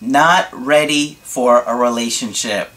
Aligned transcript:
not 0.00 0.48
ready 0.52 1.18
for 1.22 1.62
a 1.62 1.74
relationship. 1.74 2.70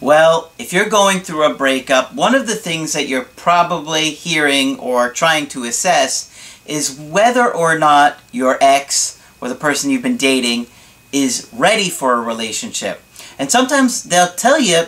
Well, 0.00 0.52
if 0.58 0.72
you're 0.72 0.88
going 0.88 1.20
through 1.20 1.44
a 1.44 1.54
breakup, 1.54 2.14
one 2.14 2.34
of 2.34 2.46
the 2.46 2.54
things 2.56 2.92
that 2.92 3.08
you're 3.08 3.24
probably 3.24 4.10
hearing 4.10 4.78
or 4.78 5.10
trying 5.10 5.46
to 5.48 5.64
assess 5.64 6.30
is 6.66 6.98
whether 6.98 7.52
or 7.52 7.78
not 7.78 8.18
your 8.32 8.58
ex 8.60 9.22
or 9.40 9.48
the 9.48 9.54
person 9.54 9.90
you've 9.90 10.02
been 10.02 10.16
dating 10.16 10.66
is 11.12 11.48
ready 11.52 11.88
for 11.88 12.14
a 12.14 12.20
relationship. 12.20 13.00
And 13.38 13.50
sometimes 13.50 14.02
they'll 14.02 14.32
tell 14.32 14.58
you 14.58 14.86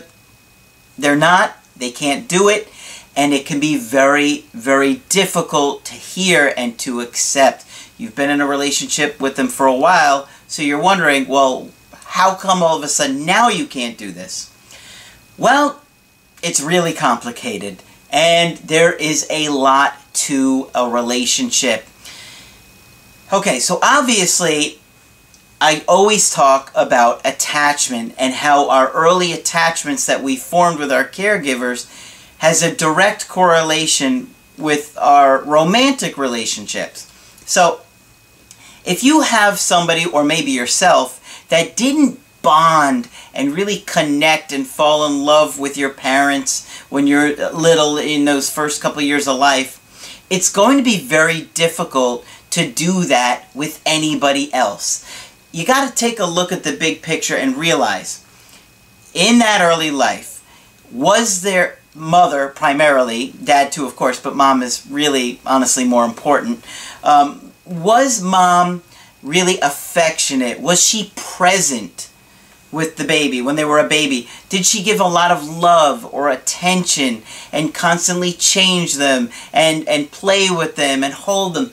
they're 0.99 1.17
not, 1.17 1.57
they 1.77 1.91
can't 1.91 2.29
do 2.29 2.49
it, 2.49 2.69
and 3.17 3.33
it 3.33 3.47
can 3.47 3.61
be 3.61 3.77
very, 3.77 4.45
very 4.53 5.03
difficult 5.09 5.85
to 5.87 5.95
hear 5.95 6.53
and 6.57 6.79
to 6.81 7.01
accept. 7.01 7.65
You've 7.97 8.17
been 8.17 8.31
in 8.31 8.41
a 8.41 8.47
relationship 8.47 9.21
with 9.21 9.37
them 9.37 9.49
for 9.49 9.67
a 9.67 9.75
while, 9.75 10.29
so 10.49 10.63
you're 10.63 10.81
wondering, 10.81 11.29
well, 11.29 11.71
how 11.93 12.35
come 12.35 12.63
all 12.63 12.77
of 12.77 12.83
a 12.83 12.89
sudden 12.89 13.27
now 13.27 13.49
you 13.49 13.67
can't 13.67 13.99
do 13.99 14.13
this? 14.13 14.53
Well, 15.37 15.81
it's 16.43 16.61
really 16.61 16.93
complicated, 16.93 17.83
and 18.11 18.57
there 18.59 18.93
is 18.93 19.27
a 19.31 19.49
lot 19.49 20.01
to 20.15 20.71
a 20.75 20.89
relationship. 20.89 21.85
Okay, 23.33 23.59
so 23.59 23.79
obviously, 23.83 24.79
I 25.61 25.85
always 25.89 26.31
talk 26.31 26.71
about 26.75 27.21
attachment 27.25 28.15
and 28.19 28.35
how 28.35 28.71
our 28.71 28.91
early 28.93 29.33
attachments 29.33 30.07
that 30.07 30.23
we 30.23 30.37
formed 30.37 30.79
with 30.79 30.93
our 30.93 31.05
caregivers 31.05 31.91
has 32.39 32.63
a 32.63 32.75
direct 32.75 33.29
correlation 33.29 34.35
with 34.59 34.97
our 34.99 35.43
romantic 35.43 36.17
relationships. 36.17 37.11
So, 37.47 37.81
if 38.87 39.05
you 39.05 39.23
have 39.23 39.59
somebody, 39.59 40.07
or 40.07 40.25
maybe 40.25 40.53
yourself, 40.53 41.47
that 41.49 41.77
didn't 41.77 42.21
bond 42.41 43.09
and 43.35 43.53
really 43.53 43.79
connect 43.79 44.53
and 44.53 44.67
fall 44.67 45.05
in 45.07 45.25
love 45.25 45.59
with 45.59 45.77
your 45.77 45.91
parents 45.91 46.65
when 46.89 47.07
you're 47.07 47.35
little 47.53 47.99
in 47.99 48.25
those 48.25 48.49
first 48.49 48.81
couple 48.81 49.03
years 49.03 49.27
of 49.27 49.37
life, 49.37 49.83
it's 50.31 50.51
going 50.51 50.79
to 50.79 50.85
be 50.85 50.99
very 50.99 51.43
difficult 51.55 52.25
to 52.51 52.71
do 52.71 53.05
that 53.05 53.45
with 53.55 53.83
anybody 53.85 54.53
else. 54.55 55.05
You 55.51 55.67
got 55.67 55.89
to 55.89 55.95
take 55.95 56.21
a 56.21 56.25
look 56.25 56.53
at 56.53 56.63
the 56.63 56.77
big 56.77 57.03
picture 57.03 57.37
and 57.37 57.57
realize 57.57 58.25
in 59.13 59.39
that 59.41 59.61
early 59.61 59.91
life, 59.91 60.45
was 60.93 61.43
their 61.43 61.79
mother 61.95 62.49
primarily, 62.49 63.33
dad 63.43 63.73
too, 63.73 63.87
of 63.87 63.97
course, 63.97 64.21
but 64.21 64.37
mom 64.37 64.63
is 64.63 64.87
really, 64.89 65.41
honestly, 65.45 65.85
more 65.85 66.05
important. 66.05 66.63
Um, 67.03 67.46
was 67.67 68.23
mom 68.23 68.83
really 69.23 69.59
affectionate? 69.61 70.61
Was 70.61 70.85
she 70.85 71.13
present 71.17 72.09
with 72.73 72.97
the 72.97 73.05
baby 73.05 73.41
when 73.41 73.57
they 73.57 73.65
were 73.65 73.79
a 73.79 73.89
baby? 73.89 74.29
Did 74.49 74.67
she 74.67 74.83
give 74.83 75.01
a 75.01 75.05
lot 75.05 75.31
of 75.31 75.49
love 75.49 76.05
or 76.13 76.31
attention 76.31 77.23
and 77.53 77.75
constantly 77.75 78.33
change 78.33 78.95
them 78.95 79.31
and, 79.53 79.89
and 79.89 80.11
play 80.11 80.49
with 80.51 80.77
them 80.77 81.03
and 81.03 81.13
hold 81.13 81.55
them? 81.55 81.73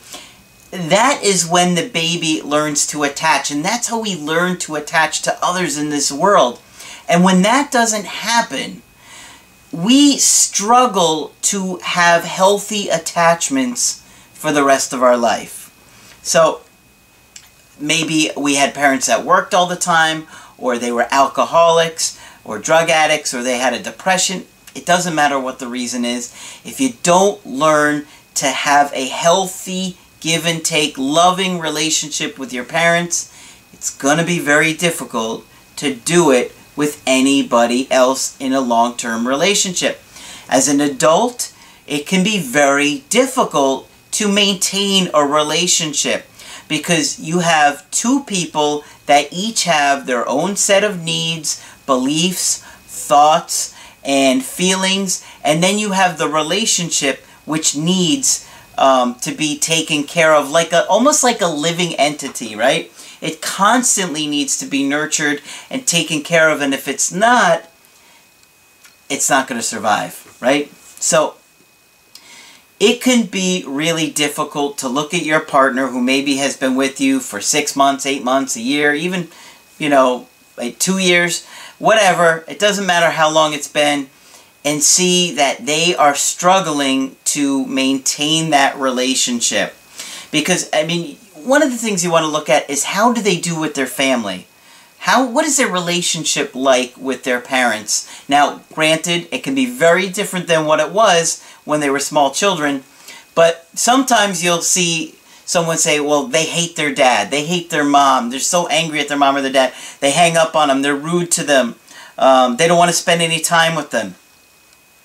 That 0.71 1.21
is 1.23 1.47
when 1.47 1.75
the 1.75 1.87
baby 1.87 2.41
learns 2.41 2.87
to 2.87 3.03
attach, 3.03 3.51
and 3.51 3.63
that's 3.63 3.89
how 3.89 4.01
we 4.01 4.15
learn 4.15 4.57
to 4.59 4.75
attach 4.75 5.21
to 5.21 5.37
others 5.39 5.77
in 5.77 5.89
this 5.89 6.11
world. 6.11 6.59
And 7.07 7.23
when 7.23 7.43
that 7.43 7.71
doesn't 7.71 8.05
happen, 8.05 8.81
we 9.71 10.17
struggle 10.17 11.33
to 11.43 11.77
have 11.83 12.23
healthy 12.23 12.89
attachments 12.89 14.01
for 14.33 14.51
the 14.51 14.63
rest 14.63 14.93
of 14.93 15.03
our 15.03 15.17
life. 15.17 15.62
So 16.23 16.61
maybe 17.79 18.31
we 18.35 18.55
had 18.55 18.73
parents 18.73 19.07
that 19.07 19.23
worked 19.23 19.53
all 19.53 19.67
the 19.67 19.75
time, 19.75 20.27
or 20.57 20.77
they 20.77 20.91
were 20.91 21.07
alcoholics, 21.11 22.19
or 22.43 22.57
drug 22.57 22.89
addicts, 22.89 23.33
or 23.33 23.43
they 23.43 23.59
had 23.59 23.73
a 23.73 23.83
depression. 23.83 24.45
It 24.73 24.85
doesn't 24.85 25.13
matter 25.13 25.39
what 25.39 25.59
the 25.59 25.67
reason 25.67 26.03
is. 26.03 26.33
If 26.65 26.81
you 26.81 26.93
don't 27.03 27.45
learn 27.45 28.05
to 28.35 28.47
have 28.47 28.91
a 28.93 29.07
healthy, 29.07 29.97
give 30.19 30.45
and 30.45 30.63
take, 30.63 30.97
loving 30.97 31.59
relationship 31.59 32.39
with 32.39 32.51
your 32.51 32.63
parents, 32.63 33.31
it's 33.71 33.95
going 33.95 34.17
to 34.17 34.25
be 34.25 34.39
very 34.39 34.73
difficult 34.73 35.45
to 35.75 35.93
do 35.93 36.31
it 36.31 36.55
with 36.75 37.03
anybody 37.05 37.91
else 37.91 38.35
in 38.39 38.53
a 38.53 38.61
long-term 38.61 39.27
relationship. 39.27 40.01
As 40.49 40.67
an 40.67 40.81
adult, 40.81 41.53
it 41.85 42.07
can 42.07 42.23
be 42.23 42.39
very 42.39 43.03
difficult 43.09 43.89
to 44.13 44.31
maintain 44.31 45.09
a 45.13 45.25
relationship 45.25 46.25
because 46.67 47.19
you 47.19 47.39
have 47.39 47.89
two 47.91 48.23
people 48.23 48.83
that 49.05 49.27
each 49.31 49.65
have 49.65 50.05
their 50.05 50.27
own 50.27 50.55
set 50.55 50.83
of 50.83 51.03
needs, 51.03 51.63
beliefs, 51.85 52.63
thoughts, 52.85 53.75
and 54.03 54.43
feelings, 54.43 55.25
and 55.43 55.61
then 55.61 55.77
you 55.77 55.91
have 55.91 56.17
the 56.17 56.27
relationship 56.27 57.19
which 57.45 57.75
needs 57.75 58.47
um, 58.77 59.15
to 59.15 59.33
be 59.33 59.57
taken 59.57 60.03
care 60.03 60.33
of 60.33 60.49
like 60.49 60.71
a 60.71 60.85
almost 60.87 61.23
like 61.23 61.41
a 61.41 61.47
living 61.47 61.93
entity, 61.95 62.55
right? 62.55 62.91
It 63.21 63.41
constantly 63.41 64.27
needs 64.27 64.57
to 64.59 64.65
be 64.65 64.87
nurtured 64.87 65.41
and 65.69 65.87
taken 65.87 66.21
care 66.21 66.49
of, 66.49 66.61
and 66.61 66.73
if 66.73 66.87
it's 66.87 67.11
not, 67.11 67.69
it's 69.09 69.29
not 69.29 69.47
going 69.47 69.59
to 69.59 69.65
survive, 69.65 70.37
right? 70.41 70.71
So 70.99 71.35
it 72.83 73.01
can 73.01 73.25
be 73.25 73.63
really 73.65 74.09
difficult 74.09 74.77
to 74.77 74.89
look 74.89 75.13
at 75.13 75.23
your 75.23 75.39
partner 75.39 75.87
who 75.87 76.01
maybe 76.01 76.35
has 76.35 76.57
been 76.57 76.75
with 76.75 76.99
you 76.99 77.21
for 77.21 77.39
six 77.39 77.77
months, 77.77 78.05
eight 78.05 78.25
months, 78.25 78.57
a 78.57 78.61
year, 78.61 78.93
even, 78.93 79.29
you 79.79 79.87
know, 79.87 80.27
like 80.57 80.79
two 80.79 80.97
years, 80.97 81.45
whatever. 81.79 82.43
It 82.45 82.59
doesn't 82.59 82.85
matter 82.85 83.11
how 83.11 83.31
long 83.31 83.53
it's 83.53 83.69
been, 83.69 84.09
and 84.65 84.83
see 84.83 85.33
that 85.33 85.65
they 85.65 85.95
are 85.95 86.13
struggling 86.13 87.15
to 87.23 87.65
maintain 87.67 88.49
that 88.49 88.77
relationship. 88.77 89.73
Because, 90.29 90.69
I 90.73 90.85
mean, 90.85 91.15
one 91.35 91.63
of 91.63 91.71
the 91.71 91.77
things 91.77 92.03
you 92.03 92.11
want 92.11 92.23
to 92.25 92.31
look 92.31 92.49
at 92.49 92.69
is 92.69 92.83
how 92.83 93.13
do 93.13 93.21
they 93.21 93.39
do 93.39 93.57
with 93.57 93.75
their 93.75 93.87
family? 93.87 94.45
How, 95.03 95.27
what 95.27 95.43
is 95.43 95.57
their 95.57 95.67
relationship 95.67 96.55
like 96.55 96.95
with 96.95 97.25
their 97.25 97.41
parents? 97.41 98.09
Now, 98.29 98.61
granted, 98.71 99.27
it 99.33 99.43
can 99.43 99.53
be 99.53 99.65
very 99.65 100.07
different 100.07 100.47
than 100.47 100.65
what 100.65 100.79
it 100.79 100.91
was 100.91 101.43
when 101.65 101.81
they 101.81 101.89
were 101.89 101.99
small 101.99 102.31
children, 102.31 102.85
but 103.35 103.67
sometimes 103.75 104.41
you'll 104.41 104.61
see 104.61 105.15
someone 105.43 105.77
say, 105.77 105.99
well, 105.99 106.27
they 106.27 106.45
hate 106.45 106.77
their 106.77 106.93
dad, 106.93 107.31
they 107.31 107.43
hate 107.43 107.69
their 107.69 107.83
mom, 107.83 108.29
they're 108.29 108.39
so 108.39 108.65
angry 108.69 109.01
at 109.01 109.09
their 109.09 109.17
mom 109.17 109.35
or 109.35 109.41
their 109.41 109.51
dad, 109.51 109.73
they 109.99 110.11
hang 110.11 110.37
up 110.37 110.55
on 110.55 110.69
them, 110.69 110.81
they're 110.81 110.95
rude 110.95 111.31
to 111.31 111.43
them, 111.43 111.75
um, 112.17 112.55
they 112.55 112.65
don't 112.65 112.77
want 112.77 112.89
to 112.89 112.95
spend 112.95 113.21
any 113.21 113.41
time 113.41 113.75
with 113.75 113.91
them. 113.91 114.15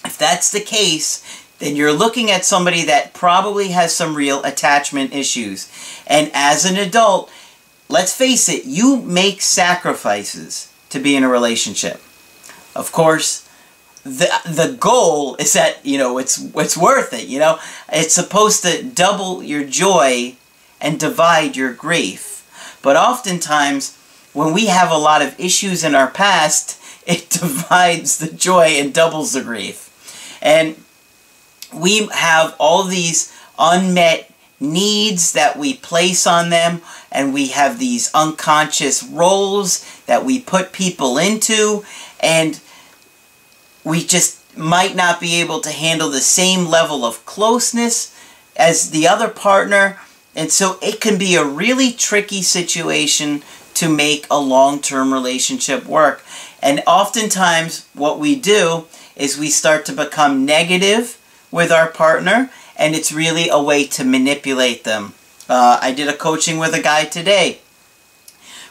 If 0.05 0.17
that's 0.17 0.53
the 0.53 0.61
case, 0.61 1.25
then 1.59 1.75
you're 1.75 1.93
looking 1.93 2.31
at 2.31 2.45
somebody 2.45 2.85
that 2.85 3.15
probably 3.15 3.71
has 3.71 3.97
some 3.97 4.15
real 4.15 4.45
attachment 4.45 5.13
issues. 5.13 5.69
And 6.07 6.31
as 6.35 6.65
an 6.65 6.77
adult, 6.77 7.33
let's 7.89 8.17
face 8.17 8.49
it, 8.49 8.65
you 8.65 9.01
make 9.03 9.41
sacrifices 9.41 10.73
to 10.91 10.99
be 10.99 11.17
in 11.17 11.25
a 11.25 11.29
relationship. 11.29 12.01
Of 12.75 12.93
course, 12.93 13.49
the 14.05 14.31
the 14.47 14.77
goal 14.79 15.37
is 15.37 15.53
that, 15.55 15.85
you 15.85 15.99
know, 15.99 16.19
it's 16.19 16.39
it's 16.55 16.77
worth 16.77 17.13
it, 17.13 17.27
you 17.27 17.39
know? 17.39 17.59
It's 17.93 18.15
supposed 18.15 18.63
to 18.63 18.83
double 18.83 19.43
your 19.43 19.65
joy 19.65 20.37
and 20.81 21.01
divide 21.01 21.57
your 21.57 21.73
grief. 21.73 22.79
But 22.83 22.97
oftentimes 22.97 23.97
when 24.33 24.53
we 24.55 24.67
have 24.67 24.91
a 24.91 24.97
lot 24.97 25.23
of 25.23 25.39
issues 25.39 25.83
in 25.83 25.95
our 25.95 26.11
past, 26.11 26.81
it 27.07 27.29
divides 27.31 28.19
the 28.19 28.33
joy 28.33 28.77
and 28.79 28.95
doubles 28.95 29.33
the 29.33 29.43
grief. 29.43 30.39
And 30.41 30.77
we 31.75 32.07
have 32.09 32.55
all 32.59 32.85
these 32.85 33.35
unmet 33.59 34.33
needs 34.61 35.33
that 35.33 35.57
we 35.57 35.75
place 35.75 36.27
on 36.27 36.51
them 36.51 36.81
and 37.13 37.33
we 37.33 37.49
have 37.49 37.79
these 37.79 38.13
unconscious 38.13 39.03
roles 39.03 39.85
that 40.07 40.25
we 40.25 40.41
put 40.41 40.73
people 40.73 41.17
into 41.17 41.85
and 42.21 42.61
we 43.85 44.05
just 44.05 44.37
might 44.57 44.97
not 44.97 45.21
be 45.21 45.41
able 45.41 45.61
to 45.61 45.71
handle 45.71 46.11
the 46.11 46.21
same 46.21 46.67
level 46.67 47.05
of 47.05 47.25
closeness 47.25 48.15
as 48.57 48.91
the 48.91 49.07
other 49.07 49.29
partner 49.29 49.99
and 50.35 50.53
so 50.53 50.79
it 50.83 51.01
can 51.01 51.19
be 51.19 51.35
a 51.35 51.45
really 51.45 51.93
tricky 51.93 52.43
situation 52.43 53.43
to 53.75 53.89
make 53.89 54.27
a 54.31 54.41
long-term 54.41 55.13
relationship 55.13 55.85
work. 55.87 56.23
And 56.61 56.83
oftentimes 56.87 57.87
what 57.95 58.19
we 58.19 58.35
do 58.35 58.87
is 59.15 59.39
we 59.39 59.51
start 59.51 59.85
to 59.87 59.93
become 59.93 60.45
negative 60.45 61.17
with 61.51 61.71
our 61.71 61.89
partner 61.89 62.51
and 62.79 62.95
it's 62.95 63.13
really 63.13 63.49
a 63.49 63.61
way 63.61 63.85
to 63.87 64.05
manipulate 64.05 64.85
them. 64.85 65.15
Uh, 65.49 65.79
I 65.83 65.93
did 65.93 66.09
a 66.09 66.17
coaching 66.17 66.59
with 66.59 66.75
a 66.75 66.83
guy 66.83 67.05
today 67.05 67.61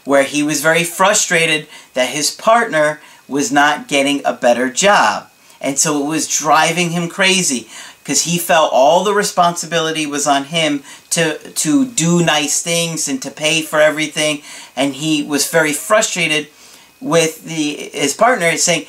where 0.05 0.23
he 0.23 0.41
was 0.41 0.61
very 0.61 0.83
frustrated 0.83 1.67
that 1.93 2.09
his 2.09 2.31
partner 2.31 3.01
was 3.27 3.51
not 3.51 3.87
getting 3.87 4.21
a 4.23 4.33
better 4.33 4.69
job. 4.69 5.29
And 5.59 5.77
so 5.77 6.03
it 6.03 6.07
was 6.07 6.27
driving 6.27 6.91
him 6.91 7.09
crazy 7.09 7.67
because 8.07 8.23
he 8.23 8.37
felt 8.37 8.71
all 8.71 9.03
the 9.03 9.13
responsibility 9.13 10.05
was 10.05 10.25
on 10.25 10.45
him 10.45 10.81
to 11.09 11.37
to 11.37 11.85
do 11.85 12.23
nice 12.23 12.63
things 12.63 13.09
and 13.09 13.21
to 13.21 13.29
pay 13.29 13.61
for 13.61 13.81
everything 13.81 14.41
and 14.77 14.93
he 14.93 15.21
was 15.23 15.51
very 15.51 15.73
frustrated 15.73 16.47
with 17.01 17.43
the 17.43 17.89
his 17.91 18.13
partner 18.13 18.55
saying 18.55 18.85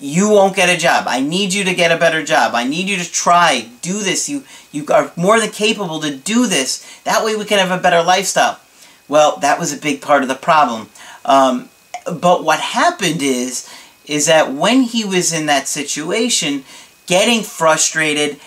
you 0.00 0.28
won't 0.30 0.56
get 0.56 0.68
a 0.68 0.78
job. 0.78 1.04
I 1.08 1.20
need 1.20 1.52
you 1.52 1.64
to 1.64 1.74
get 1.74 1.92
a 1.92 1.96
better 1.96 2.24
job. 2.24 2.54
I 2.54 2.64
need 2.64 2.88
you 2.88 2.96
to 2.96 3.10
try. 3.10 3.68
Do 3.82 4.02
this. 4.02 4.28
You 4.28 4.44
you 4.72 4.86
are 4.92 5.12
more 5.16 5.40
than 5.40 5.50
capable 5.50 6.00
to 6.00 6.14
do 6.14 6.46
this. 6.46 7.00
That 7.04 7.24
way 7.24 7.34
we 7.36 7.44
can 7.44 7.58
have 7.58 7.76
a 7.76 7.82
better 7.82 8.02
lifestyle. 8.02 8.60
Well, 9.08 9.38
that 9.38 9.58
was 9.58 9.72
a 9.72 9.80
big 9.80 10.00
part 10.00 10.22
of 10.22 10.28
the 10.28 10.34
problem. 10.34 10.90
Um, 11.24 11.70
but 12.04 12.44
what 12.44 12.60
happened 12.60 13.22
is 13.22 13.68
is 14.06 14.26
that 14.26 14.52
when 14.52 14.82
he 14.82 15.04
was 15.04 15.32
in 15.32 15.46
that 15.46 15.68
situation, 15.68 16.64
getting 17.06 17.42
frustrated 17.42 18.38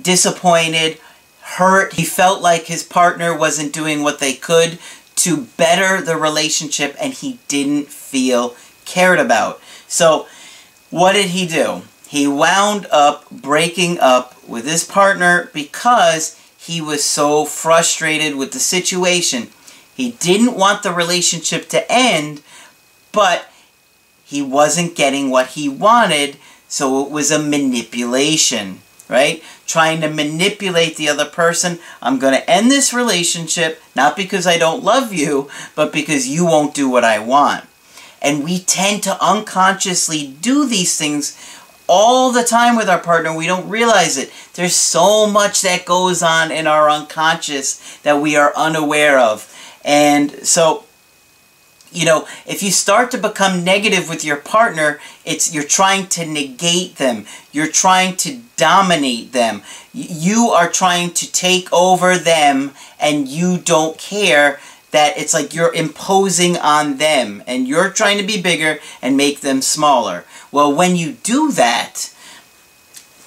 disappointed, 0.00 0.98
hurt. 1.40 1.94
He 1.94 2.04
felt 2.04 2.42
like 2.42 2.66
his 2.66 2.82
partner 2.82 3.36
wasn't 3.36 3.72
doing 3.72 4.02
what 4.02 4.18
they 4.18 4.34
could 4.34 4.78
to 5.16 5.46
better 5.56 6.00
the 6.00 6.16
relationship 6.16 6.96
and 7.00 7.12
he 7.12 7.38
didn't 7.48 7.88
feel 7.88 8.54
cared 8.84 9.18
about. 9.18 9.60
So, 9.86 10.26
what 10.90 11.12
did 11.12 11.30
he 11.30 11.46
do? 11.46 11.82
He 12.08 12.26
wound 12.26 12.86
up 12.90 13.30
breaking 13.30 13.98
up 14.00 14.34
with 14.48 14.64
his 14.66 14.84
partner 14.84 15.50
because 15.52 16.38
he 16.56 16.80
was 16.80 17.04
so 17.04 17.44
frustrated 17.44 18.36
with 18.36 18.52
the 18.52 18.58
situation. 18.58 19.48
He 19.94 20.12
didn't 20.12 20.56
want 20.56 20.82
the 20.82 20.92
relationship 20.92 21.68
to 21.70 21.90
end, 21.90 22.42
but 23.12 23.50
he 24.24 24.42
wasn't 24.42 24.96
getting 24.96 25.30
what 25.30 25.48
he 25.48 25.68
wanted, 25.68 26.36
so 26.68 27.04
it 27.04 27.10
was 27.10 27.30
a 27.30 27.38
manipulation 27.38 28.80
right? 29.08 29.42
Trying 29.66 30.00
to 30.02 30.10
manipulate 30.10 30.96
the 30.96 31.08
other 31.08 31.24
person. 31.24 31.78
I'm 32.00 32.18
going 32.18 32.34
to 32.34 32.50
end 32.50 32.70
this 32.70 32.92
relationship, 32.92 33.80
not 33.96 34.16
because 34.16 34.46
I 34.46 34.58
don't 34.58 34.84
love 34.84 35.12
you, 35.12 35.48
but 35.74 35.92
because 35.92 36.28
you 36.28 36.44
won't 36.44 36.74
do 36.74 36.88
what 36.88 37.04
I 37.04 37.18
want. 37.18 37.64
And 38.20 38.44
we 38.44 38.58
tend 38.60 39.02
to 39.04 39.22
unconsciously 39.22 40.26
do 40.40 40.66
these 40.66 40.98
things 40.98 41.36
all 41.88 42.32
the 42.32 42.44
time 42.44 42.76
with 42.76 42.88
our 42.88 42.98
partner. 42.98 43.34
We 43.34 43.46
don't 43.46 43.68
realize 43.68 44.18
it. 44.18 44.32
There's 44.54 44.76
so 44.76 45.26
much 45.26 45.62
that 45.62 45.86
goes 45.86 46.22
on 46.22 46.50
in 46.50 46.66
our 46.66 46.90
unconscious 46.90 47.96
that 47.98 48.20
we 48.20 48.36
are 48.36 48.52
unaware 48.56 49.18
of. 49.18 49.54
And 49.84 50.30
so 50.46 50.84
you 51.90 52.04
know, 52.04 52.26
if 52.46 52.62
you 52.62 52.70
start 52.70 53.10
to 53.12 53.18
become 53.18 53.64
negative 53.64 54.08
with 54.08 54.24
your 54.24 54.36
partner, 54.36 55.00
it's 55.24 55.54
you're 55.54 55.64
trying 55.64 56.06
to 56.08 56.26
negate 56.26 56.96
them. 56.96 57.24
You're 57.52 57.70
trying 57.70 58.16
to 58.16 58.40
dominate 58.56 59.32
them. 59.32 59.62
You 59.92 60.48
are 60.48 60.68
trying 60.68 61.12
to 61.14 61.32
take 61.32 61.72
over 61.72 62.18
them 62.18 62.72
and 63.00 63.28
you 63.28 63.58
don't 63.58 63.96
care 63.96 64.60
that 64.90 65.18
it's 65.18 65.34
like 65.34 65.54
you're 65.54 65.74
imposing 65.74 66.56
on 66.56 66.96
them 66.96 67.42
and 67.46 67.68
you're 67.68 67.90
trying 67.90 68.18
to 68.18 68.26
be 68.26 68.40
bigger 68.40 68.78
and 69.02 69.16
make 69.16 69.40
them 69.40 69.60
smaller. 69.60 70.24
Well, 70.50 70.74
when 70.74 70.96
you 70.96 71.12
do 71.12 71.52
that, 71.52 72.12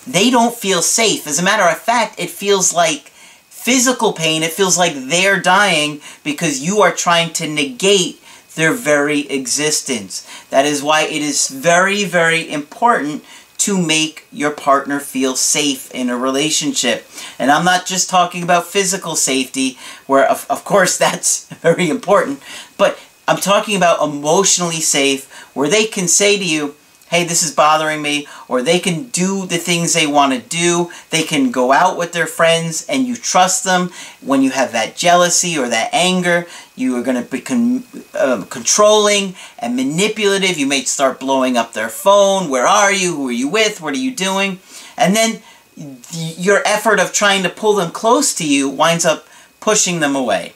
they 0.08 0.30
don't 0.30 0.56
feel 0.56 0.82
safe. 0.82 1.28
As 1.28 1.40
a 1.40 1.44
matter 1.44 1.64
of 1.64 1.78
fact, 1.78 2.20
it 2.20 2.30
feels 2.30 2.74
like 2.74 3.12
physical 3.50 4.14
pain. 4.14 4.42
It 4.42 4.52
feels 4.52 4.78
like 4.78 4.94
they're 4.96 5.40
dying 5.40 6.02
because 6.24 6.62
you 6.62 6.82
are 6.82 6.92
trying 6.92 7.32
to 7.34 7.48
negate 7.48 8.22
their 8.56 8.74
very 8.74 9.30
existence. 9.30 10.28
That 10.50 10.66
is 10.66 10.82
why 10.82 11.04
it 11.04 11.22
is 11.22 11.48
very, 11.48 12.04
very 12.04 12.52
important 12.52 13.24
to 13.64 13.80
make 13.80 14.26
your 14.32 14.52
partner 14.52 15.00
feel 15.00 15.36
safe 15.36 15.92
in 15.92 16.10
a 16.10 16.18
relationship. 16.18 17.06
And 17.38 17.52
I'm 17.52 17.66
not 17.66 17.86
just 17.86 18.10
talking 18.10 18.42
about 18.44 18.66
physical 18.66 19.16
safety, 19.16 19.78
where 20.08 20.30
of, 20.30 20.46
of 20.50 20.64
course 20.64 20.98
that's 21.00 21.48
very 21.56 21.90
important, 21.90 22.42
but 22.78 22.98
I'm 23.28 23.38
talking 23.38 23.78
about 23.78 24.02
emotionally 24.04 24.82
safe, 24.82 25.32
where 25.54 25.70
they 25.70 25.86
can 25.86 26.08
say 26.08 26.38
to 26.38 26.44
you, 26.46 26.76
hey, 27.12 27.26
this 27.26 27.44
is 27.44 27.54
bothering 27.54 28.02
me, 28.02 28.26
or 28.48 28.62
they 28.62 28.80
can 28.80 29.04
do 29.10 29.46
the 29.46 29.58
things 29.58 29.94
they 29.94 30.08
want 30.08 30.34
to 30.34 30.40
do. 30.40 30.90
They 31.10 31.24
can 31.24 31.52
go 31.52 31.74
out 31.74 31.98
with 31.98 32.14
their 32.14 32.26
friends 32.26 32.86
and 32.88 33.06
you 33.06 33.18
trust 33.18 33.66
them. 33.66 33.92
When 34.22 34.42
you 34.42 34.52
have 34.52 34.72
that 34.72 34.96
jealousy 34.96 35.58
or 35.58 35.68
that 35.68 35.90
anger, 35.92 36.48
you 36.74 36.96
are 36.96 37.04
going 37.04 37.22
to 37.22 37.30
be 37.30 37.84
uh, 38.14 38.46
controlling 38.50 39.36
and 39.60 39.76
manipulative. 39.76 40.58
You 40.58 40.68
may 40.68 40.84
start 40.84 41.20
blowing 41.20 41.58
up 41.58 41.74
their 41.74 41.90
phone. 41.90 42.50
Where 42.50 42.66
are 42.66 42.94
you? 42.94 43.14
Who 43.14 43.28
are 43.28 43.34
you 43.34 43.50
with? 43.50 43.82
What 43.82 43.94
are 43.94 43.98
you 43.98 44.16
doing? 44.16 44.60
And 44.98 45.14
then 45.14 45.42
your 45.76 46.66
effort 46.66 47.02
of 47.02 47.12
trying 47.12 47.44
to 47.44 47.50
pull 47.50 47.74
them 47.74 47.92
close 47.92 48.34
to 48.36 48.48
you 48.48 48.70
winds 48.70 49.04
up 49.04 49.28
pushing 49.60 50.00
them 50.00 50.16
away. 50.16 50.54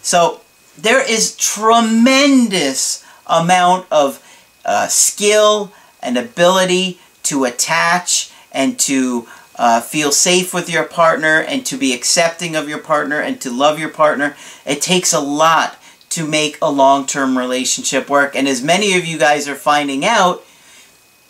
So 0.00 0.40
there 0.78 1.06
is 1.06 1.36
tremendous 1.36 3.04
amount 3.26 3.86
of 3.90 4.24
uh, 4.64 4.86
skill 4.86 5.70
an 6.02 6.16
ability 6.16 6.98
to 7.24 7.44
attach 7.44 8.30
and 8.52 8.78
to 8.80 9.26
uh, 9.56 9.80
feel 9.80 10.12
safe 10.12 10.54
with 10.54 10.70
your 10.70 10.84
partner 10.84 11.40
and 11.40 11.66
to 11.66 11.76
be 11.76 11.92
accepting 11.92 12.54
of 12.54 12.68
your 12.68 12.78
partner 12.78 13.20
and 13.20 13.40
to 13.40 13.50
love 13.50 13.78
your 13.78 13.88
partner. 13.88 14.36
It 14.64 14.80
takes 14.80 15.12
a 15.12 15.20
lot 15.20 15.78
to 16.10 16.26
make 16.26 16.56
a 16.62 16.70
long-term 16.70 17.36
relationship 17.36 18.08
work. 18.08 18.34
And 18.34 18.48
as 18.48 18.62
many 18.62 18.96
of 18.96 19.04
you 19.04 19.18
guys 19.18 19.48
are 19.48 19.54
finding 19.54 20.04
out, 20.04 20.44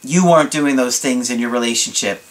you 0.02 0.26
weren't 0.26 0.50
doing 0.50 0.76
those 0.76 1.00
things 1.00 1.30
in 1.30 1.40
your 1.40 1.50
relationship. 1.50 2.22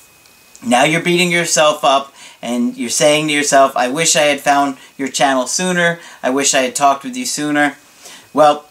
Now 0.66 0.84
you're 0.84 1.02
beating 1.02 1.32
yourself 1.32 1.84
up 1.84 2.14
and 2.42 2.78
you're 2.78 2.90
saying 2.90 3.28
to 3.28 3.34
yourself, 3.34 3.76
I 3.76 3.90
wish 3.90 4.16
I 4.16 4.24
had 4.24 4.40
found 4.40 4.78
your 4.98 5.10
channel 5.10 5.48
sooner. 5.48 6.00
I 6.24 6.30
wish 6.30 6.54
I 6.54 6.62
had 6.62 6.76
talked 6.76 7.04
with 7.04 7.18
you 7.18 7.26
sooner. 7.26 7.76
Well, 8.34 8.70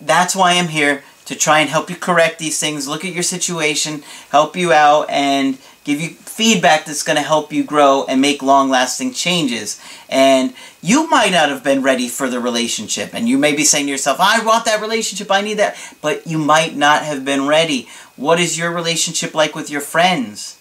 that's 0.00 0.34
why 0.34 0.54
I'm 0.54 0.68
here 0.68 1.04
to 1.30 1.36
try 1.36 1.60
and 1.60 1.70
help 1.70 1.88
you 1.88 1.94
correct 1.94 2.40
these 2.40 2.58
things, 2.58 2.88
look 2.88 3.04
at 3.04 3.12
your 3.12 3.22
situation, 3.22 4.02
help 4.30 4.56
you 4.56 4.72
out, 4.72 5.08
and 5.08 5.58
give 5.84 6.00
you 6.00 6.08
feedback 6.08 6.84
that's 6.84 7.04
going 7.04 7.16
to 7.16 7.22
help 7.22 7.52
you 7.52 7.62
grow 7.62 8.04
and 8.08 8.20
make 8.20 8.42
long-lasting 8.42 9.12
changes. 9.12 9.80
And 10.08 10.54
you 10.82 11.08
might 11.08 11.30
not 11.30 11.48
have 11.48 11.62
been 11.62 11.84
ready 11.84 12.08
for 12.08 12.28
the 12.28 12.40
relationship, 12.40 13.14
and 13.14 13.28
you 13.28 13.38
may 13.38 13.54
be 13.54 13.62
saying 13.62 13.86
to 13.86 13.92
yourself, 13.92 14.18
I 14.18 14.44
want 14.44 14.64
that 14.64 14.80
relationship, 14.80 15.30
I 15.30 15.40
need 15.40 15.58
that, 15.58 15.76
but 16.02 16.26
you 16.26 16.36
might 16.36 16.74
not 16.74 17.04
have 17.04 17.24
been 17.24 17.46
ready. 17.46 17.88
What 18.16 18.40
is 18.40 18.58
your 18.58 18.72
relationship 18.72 19.32
like 19.32 19.54
with 19.54 19.70
your 19.70 19.80
friends? 19.80 20.60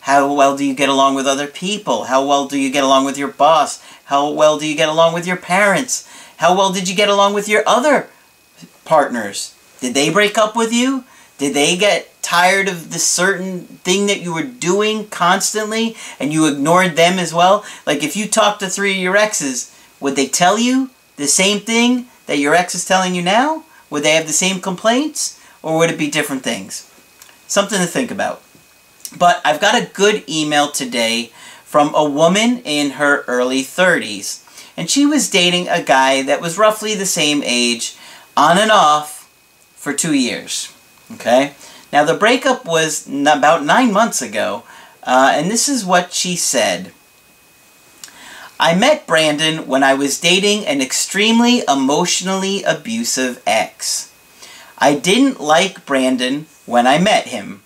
How 0.00 0.32
well 0.32 0.56
do 0.56 0.64
you 0.64 0.74
get 0.74 0.88
along 0.88 1.14
with 1.14 1.26
other 1.26 1.46
people? 1.46 2.04
How 2.04 2.24
well 2.24 2.48
do 2.48 2.58
you 2.58 2.72
get 2.72 2.84
along 2.84 3.04
with 3.04 3.18
your 3.18 3.28
boss? 3.28 3.84
How 4.04 4.30
well 4.30 4.58
do 4.58 4.66
you 4.66 4.76
get 4.76 4.88
along 4.88 5.12
with 5.12 5.26
your 5.26 5.36
parents? 5.36 6.08
How 6.38 6.56
well 6.56 6.72
did 6.72 6.88
you 6.88 6.96
get 6.96 7.10
along 7.10 7.34
with 7.34 7.50
your 7.50 7.64
other 7.66 8.08
partners? 8.86 9.52
Did 9.80 9.94
they 9.94 10.10
break 10.10 10.38
up 10.38 10.56
with 10.56 10.72
you? 10.72 11.04
Did 11.38 11.54
they 11.54 11.76
get 11.76 12.10
tired 12.22 12.68
of 12.68 12.92
the 12.92 12.98
certain 12.98 13.60
thing 13.60 14.06
that 14.06 14.20
you 14.20 14.34
were 14.34 14.42
doing 14.42 15.06
constantly 15.08 15.96
and 16.18 16.32
you 16.32 16.46
ignored 16.46 16.96
them 16.96 17.18
as 17.18 17.34
well? 17.34 17.64
Like 17.86 18.02
if 18.02 18.16
you 18.16 18.26
talked 18.26 18.60
to 18.60 18.68
three 18.68 18.92
of 18.92 18.96
your 18.96 19.16
exes, 19.16 19.76
would 20.00 20.16
they 20.16 20.26
tell 20.26 20.58
you 20.58 20.90
the 21.16 21.26
same 21.26 21.60
thing 21.60 22.06
that 22.26 22.38
your 22.38 22.54
ex 22.54 22.74
is 22.74 22.84
telling 22.84 23.14
you 23.14 23.22
now? 23.22 23.64
Would 23.90 24.02
they 24.02 24.14
have 24.14 24.26
the 24.26 24.32
same 24.32 24.60
complaints? 24.60 25.40
Or 25.62 25.78
would 25.78 25.90
it 25.90 25.98
be 25.98 26.10
different 26.10 26.42
things? 26.42 26.90
Something 27.46 27.78
to 27.78 27.86
think 27.86 28.10
about. 28.10 28.42
But 29.16 29.40
I've 29.44 29.60
got 29.60 29.80
a 29.80 29.86
good 29.86 30.28
email 30.28 30.70
today 30.70 31.32
from 31.64 31.94
a 31.94 32.08
woman 32.08 32.60
in 32.64 32.92
her 32.92 33.22
early 33.26 33.62
30s. 33.62 34.42
And 34.76 34.90
she 34.90 35.06
was 35.06 35.30
dating 35.30 35.68
a 35.68 35.82
guy 35.82 36.22
that 36.22 36.40
was 36.40 36.58
roughly 36.58 36.94
the 36.94 37.06
same 37.06 37.42
age, 37.44 37.96
on 38.36 38.58
and 38.58 38.70
off, 38.70 39.15
for 39.86 39.92
two 39.92 40.14
years. 40.14 40.74
Okay? 41.12 41.54
Now, 41.92 42.02
the 42.02 42.14
breakup 42.14 42.64
was 42.66 43.06
about 43.06 43.64
nine 43.64 43.92
months 43.92 44.20
ago, 44.20 44.64
uh, 45.04 45.30
and 45.32 45.48
this 45.48 45.68
is 45.68 45.86
what 45.86 46.12
she 46.12 46.34
said. 46.34 46.90
I 48.58 48.74
met 48.74 49.06
Brandon 49.06 49.68
when 49.68 49.84
I 49.84 49.94
was 49.94 50.18
dating 50.18 50.66
an 50.66 50.80
extremely 50.80 51.62
emotionally 51.68 52.64
abusive 52.64 53.40
ex. 53.46 54.10
I 54.76 54.96
didn't 54.96 55.38
like 55.40 55.86
Brandon 55.86 56.46
when 56.66 56.88
I 56.88 56.98
met 56.98 57.28
him. 57.28 57.62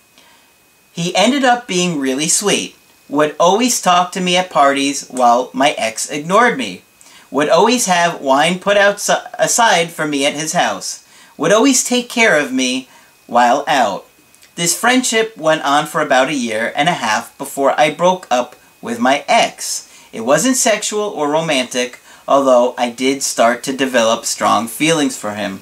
He 0.91 1.15
ended 1.15 1.43
up 1.43 1.67
being 1.67 1.99
really 1.99 2.27
sweet, 2.27 2.75
would 3.09 3.35
always 3.39 3.81
talk 3.81 4.11
to 4.11 4.21
me 4.21 4.37
at 4.37 4.51
parties 4.51 5.07
while 5.07 5.49
my 5.53 5.71
ex 5.71 6.07
ignored 6.07 6.55
me. 6.55 6.83
would 7.31 7.49
always 7.49 7.87
have 7.87 8.21
wine 8.21 8.59
put 8.59 8.77
outside, 8.77 9.25
aside 9.39 9.89
for 9.89 10.05
me 10.05 10.23
at 10.27 10.35
his 10.35 10.53
house, 10.53 11.00
would 11.41 11.51
always 11.51 11.83
take 11.83 12.07
care 12.07 12.39
of 12.39 12.53
me 12.53 12.87
while 13.25 13.63
out. 13.67 14.05
This 14.53 14.79
friendship 14.79 15.35
went 15.35 15.63
on 15.63 15.87
for 15.87 15.99
about 15.99 16.29
a 16.29 16.35
year 16.35 16.71
and 16.75 16.87
a 16.87 16.93
half 16.93 17.35
before 17.39 17.73
I 17.79 17.89
broke 17.89 18.27
up 18.29 18.55
with 18.79 18.99
my 18.99 19.25
ex. 19.27 19.91
It 20.13 20.21
wasn't 20.21 20.55
sexual 20.55 21.01
or 21.01 21.31
romantic, 21.31 21.99
although 22.27 22.75
I 22.77 22.91
did 22.91 23.23
start 23.23 23.63
to 23.63 23.75
develop 23.75 24.25
strong 24.25 24.67
feelings 24.67 25.17
for 25.17 25.33
him. 25.33 25.61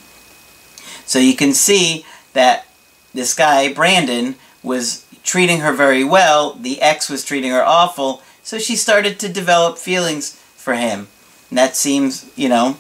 So 1.05 1.17
you 1.17 1.33
can 1.33 1.53
see 1.53 2.05
that 2.33 2.67
this 3.13 3.33
guy, 3.33 3.71
Brandon, 3.71 4.35
was 4.61 5.05
treating 5.23 5.61
her 5.61 5.71
very 5.71 6.03
well. 6.03 6.55
The 6.55 6.81
ex 6.81 7.09
was 7.09 7.23
treating 7.23 7.51
her 7.51 7.63
awful. 7.63 8.21
So 8.43 8.59
she 8.59 8.75
started 8.75 9.17
to 9.21 9.31
develop 9.31 9.77
feelings 9.77 10.35
for 10.57 10.73
him. 10.73 11.07
And 11.49 11.57
that 11.57 11.77
seems, 11.77 12.29
you 12.35 12.49
know, 12.49 12.75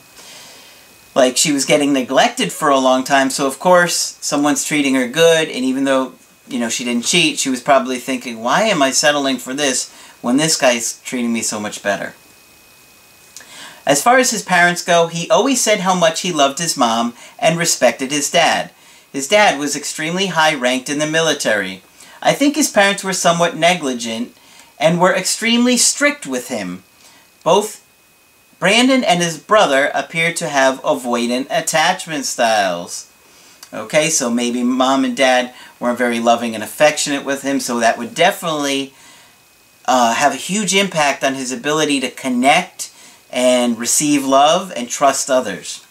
like 1.15 1.37
she 1.37 1.51
was 1.51 1.65
getting 1.65 1.93
neglected 1.93 2.51
for 2.51 2.69
a 2.69 2.79
long 2.79 3.03
time. 3.03 3.29
So 3.29 3.47
of 3.47 3.59
course, 3.59 4.17
someone's 4.21 4.65
treating 4.65 4.95
her 4.95 5.07
good. 5.07 5.49
And 5.49 5.65
even 5.65 5.83
though, 5.83 6.13
you 6.47 6.59
know, 6.59 6.69
she 6.69 6.83
didn't 6.83 7.05
cheat, 7.05 7.39
she 7.39 7.49
was 7.49 7.61
probably 7.61 7.97
thinking, 7.97 8.41
why 8.41 8.63
am 8.63 8.81
I 8.81 8.91
settling 8.91 9.37
for 9.37 9.53
this 9.53 9.93
when 10.21 10.37
this 10.37 10.57
guy's 10.57 11.01
treating 11.01 11.33
me 11.33 11.41
so 11.41 11.59
much 11.59 11.83
better? 11.83 12.13
As 13.85 14.03
far 14.03 14.17
as 14.17 14.29
his 14.29 14.43
parents 14.43 14.83
go, 14.83 15.07
he 15.07 15.29
always 15.29 15.61
said 15.61 15.79
how 15.79 15.95
much 15.95 16.21
he 16.21 16.31
loved 16.31 16.59
his 16.59 16.77
mom 16.77 17.15
and 17.39 17.57
respected 17.57 18.11
his 18.11 18.29
dad. 18.29 18.69
His 19.11 19.27
dad 19.27 19.57
was 19.57 19.75
extremely 19.75 20.27
high 20.27 20.53
ranked 20.53 20.89
in 20.89 20.99
the 20.99 21.07
military. 21.07 21.81
I 22.21 22.33
think 22.33 22.55
his 22.55 22.69
parents 22.69 23.03
were 23.03 23.13
somewhat 23.13 23.57
negligent 23.57 24.35
and 24.79 24.99
were 24.99 25.15
extremely 25.15 25.75
strict 25.77 26.27
with 26.27 26.49
him. 26.49 26.83
Both 27.43 27.83
Brandon 28.59 29.05
and 29.05 29.23
his 29.23 29.39
brother 29.39 29.89
appear 29.93 30.33
to 30.33 30.49
have 30.49 30.81
avoidant 30.81 31.47
attachment 31.49 32.25
styles. 32.25 33.09
Okay, 33.73 34.09
so 34.09 34.29
maybe 34.29 34.63
mom 34.63 35.05
and 35.05 35.15
dad 35.15 35.53
weren't 35.79 35.97
very 35.97 36.19
loving 36.19 36.55
and 36.55 36.63
affectionate 36.63 37.23
with 37.23 37.43
him, 37.43 37.59
so 37.59 37.79
that 37.79 37.97
would 37.97 38.13
definitely 38.13 38.93
uh, 39.85 40.13
have 40.13 40.33
a 40.33 40.37
huge 40.37 40.75
impact 40.75 41.23
on 41.23 41.35
his 41.35 41.51
ability 41.51 41.99
to 42.01 42.11
connect 42.11 42.91
and 43.31 43.77
receive 43.77 44.25
love 44.25 44.73
and 44.75 44.89
trust 44.89 45.29
others. 45.29 45.85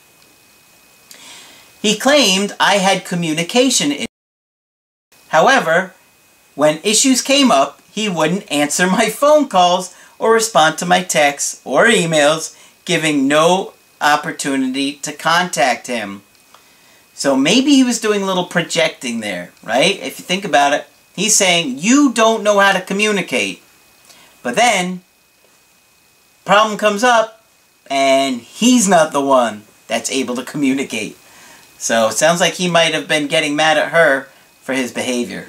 He 1.80 1.96
claimed 1.96 2.54
I 2.58 2.74
had 2.78 3.04
communication 3.04 3.92
issues. 3.92 4.06
However, 5.28 5.94
when 6.54 6.80
issues 6.82 7.22
came 7.22 7.50
up, 7.50 7.80
he 7.92 8.08
wouldn't 8.08 8.50
answer 8.50 8.86
my 8.86 9.08
phone 9.08 9.48
calls 9.48 9.94
or 10.18 10.32
respond 10.32 10.78
to 10.78 10.86
my 10.86 11.02
texts 11.04 11.60
or 11.64 11.86
emails, 11.86 12.56
giving 12.88 13.28
no 13.28 13.74
opportunity 14.00 14.94
to 14.94 15.12
contact 15.12 15.88
him. 15.88 16.22
So 17.12 17.36
maybe 17.36 17.72
he 17.72 17.84
was 17.84 18.00
doing 18.00 18.22
a 18.22 18.26
little 18.26 18.46
projecting 18.46 19.20
there, 19.20 19.52
right? 19.62 20.00
If 20.00 20.18
you 20.18 20.24
think 20.24 20.42
about 20.42 20.72
it, 20.72 20.86
he's 21.14 21.36
saying, 21.36 21.76
you 21.78 22.14
don't 22.14 22.42
know 22.42 22.58
how 22.58 22.72
to 22.72 22.80
communicate. 22.80 23.62
But 24.42 24.56
then, 24.56 25.02
problem 26.46 26.78
comes 26.78 27.04
up, 27.04 27.44
and 27.90 28.40
he's 28.40 28.88
not 28.88 29.12
the 29.12 29.20
one 29.20 29.64
that's 29.86 30.10
able 30.10 30.34
to 30.36 30.42
communicate. 30.42 31.18
So 31.76 32.08
it 32.08 32.14
sounds 32.14 32.40
like 32.40 32.54
he 32.54 32.70
might 32.70 32.94
have 32.94 33.06
been 33.06 33.26
getting 33.26 33.54
mad 33.54 33.76
at 33.76 33.92
her 33.92 34.28
for 34.62 34.72
his 34.72 34.92
behavior. 34.92 35.48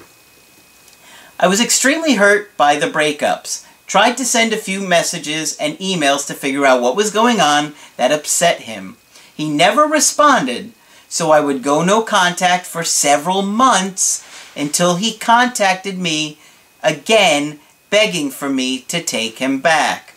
I 1.39 1.47
was 1.47 1.61
extremely 1.61 2.15
hurt 2.15 2.57
by 2.57 2.75
the 2.75 2.87
breakups. 2.87 3.65
Tried 3.89 4.17
to 4.17 4.25
send 4.25 4.53
a 4.53 4.57
few 4.57 4.81
messages 4.81 5.57
and 5.57 5.75
emails 5.79 6.27
to 6.27 6.35
figure 6.35 6.63
out 6.63 6.79
what 6.79 6.95
was 6.95 7.09
going 7.09 7.41
on 7.41 7.73
that 7.97 8.11
upset 8.11 8.61
him. 8.61 8.97
He 9.35 9.49
never 9.49 9.85
responded, 9.85 10.73
so 11.07 11.31
I 11.31 11.39
would 11.39 11.63
go 11.63 11.83
no 11.83 12.03
contact 12.03 12.67
for 12.67 12.83
several 12.83 13.41
months 13.41 14.23
until 14.55 14.97
he 14.97 15.17
contacted 15.17 15.97
me 15.97 16.37
again 16.83 17.59
begging 17.89 18.29
for 18.29 18.47
me 18.47 18.81
to 18.81 19.01
take 19.01 19.39
him 19.39 19.59
back. 19.59 20.13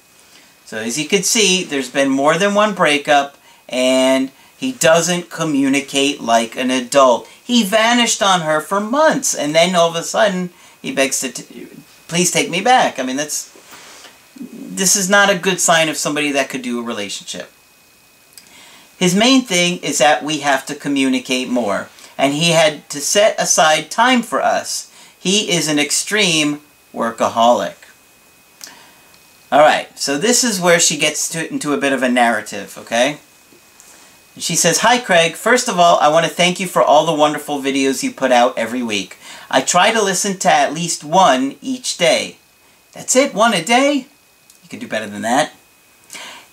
So 0.66 0.76
as 0.76 0.98
you 0.98 1.08
can 1.08 1.22
see, 1.22 1.64
there's 1.64 1.90
been 1.90 2.10
more 2.10 2.36
than 2.36 2.52
one 2.52 2.74
breakup 2.74 3.38
and 3.70 4.30
he 4.54 4.72
doesn't 4.72 5.30
communicate 5.30 6.20
like 6.20 6.58
an 6.58 6.70
adult. 6.70 7.26
He 7.42 7.64
vanished 7.64 8.22
on 8.22 8.42
her 8.42 8.60
for 8.60 8.80
months 8.80 9.34
and 9.34 9.54
then 9.54 9.74
all 9.74 9.88
of 9.88 9.96
a 9.96 10.02
sudden 10.02 10.50
he 10.82 10.92
begs 10.94 11.20
to 11.20 11.30
please 12.08 12.30
take 12.30 12.50
me 12.50 12.60
back. 12.60 12.98
I 12.98 13.04
mean, 13.04 13.16
that's 13.16 13.51
this 14.40 14.96
is 14.96 15.10
not 15.10 15.30
a 15.30 15.38
good 15.38 15.60
sign 15.60 15.88
of 15.88 15.96
somebody 15.96 16.32
that 16.32 16.48
could 16.48 16.62
do 16.62 16.80
a 16.80 16.82
relationship. 16.82 17.50
His 18.98 19.14
main 19.14 19.42
thing 19.42 19.78
is 19.78 19.98
that 19.98 20.22
we 20.22 20.40
have 20.40 20.64
to 20.66 20.74
communicate 20.74 21.48
more. 21.48 21.88
And 22.16 22.34
he 22.34 22.50
had 22.50 22.88
to 22.90 23.00
set 23.00 23.40
aside 23.40 23.90
time 23.90 24.22
for 24.22 24.40
us. 24.40 24.92
He 25.18 25.50
is 25.50 25.68
an 25.68 25.78
extreme 25.78 26.60
workaholic. 26.94 27.74
Alright, 29.52 29.98
so 29.98 30.16
this 30.16 30.44
is 30.44 30.60
where 30.60 30.80
she 30.80 30.96
gets 30.96 31.28
to, 31.30 31.50
into 31.50 31.74
a 31.74 31.78
bit 31.78 31.92
of 31.92 32.02
a 32.02 32.08
narrative, 32.08 32.78
okay? 32.78 33.18
She 34.38 34.56
says, 34.56 34.78
Hi 34.78 34.98
Craig, 34.98 35.34
first 35.34 35.68
of 35.68 35.78
all, 35.78 35.98
I 35.98 36.08
want 36.08 36.24
to 36.24 36.32
thank 36.32 36.58
you 36.58 36.66
for 36.66 36.80
all 36.80 37.04
the 37.04 37.12
wonderful 37.12 37.60
videos 37.60 38.02
you 38.02 38.12
put 38.12 38.32
out 38.32 38.56
every 38.56 38.82
week. 38.82 39.18
I 39.50 39.60
try 39.60 39.92
to 39.92 40.02
listen 40.02 40.38
to 40.38 40.50
at 40.50 40.72
least 40.72 41.04
one 41.04 41.56
each 41.60 41.98
day. 41.98 42.36
That's 42.92 43.14
it, 43.14 43.34
one 43.34 43.52
a 43.52 43.62
day? 43.62 44.06
Could 44.72 44.80
do 44.80 44.88
better 44.88 45.06
than 45.06 45.20
that. 45.20 45.52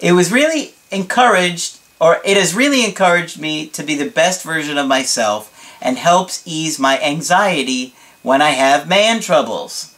It 0.01 0.11
was 0.11 0.29
really 0.29 0.73
encouraged, 0.91 1.79
or 2.01 2.19
it 2.25 2.35
has 2.35 2.53
really 2.53 2.83
encouraged 2.83 3.39
me 3.39 3.67
to 3.67 3.81
be 3.81 3.95
the 3.95 4.09
best 4.09 4.43
version 4.43 4.77
of 4.77 4.87
myself 4.87 5.77
and 5.81 5.97
helps 5.97 6.43
ease 6.45 6.77
my 6.77 6.99
anxiety 6.99 7.95
when 8.21 8.41
I 8.41 8.49
have 8.49 8.89
man 8.89 9.21
troubles. 9.21 9.95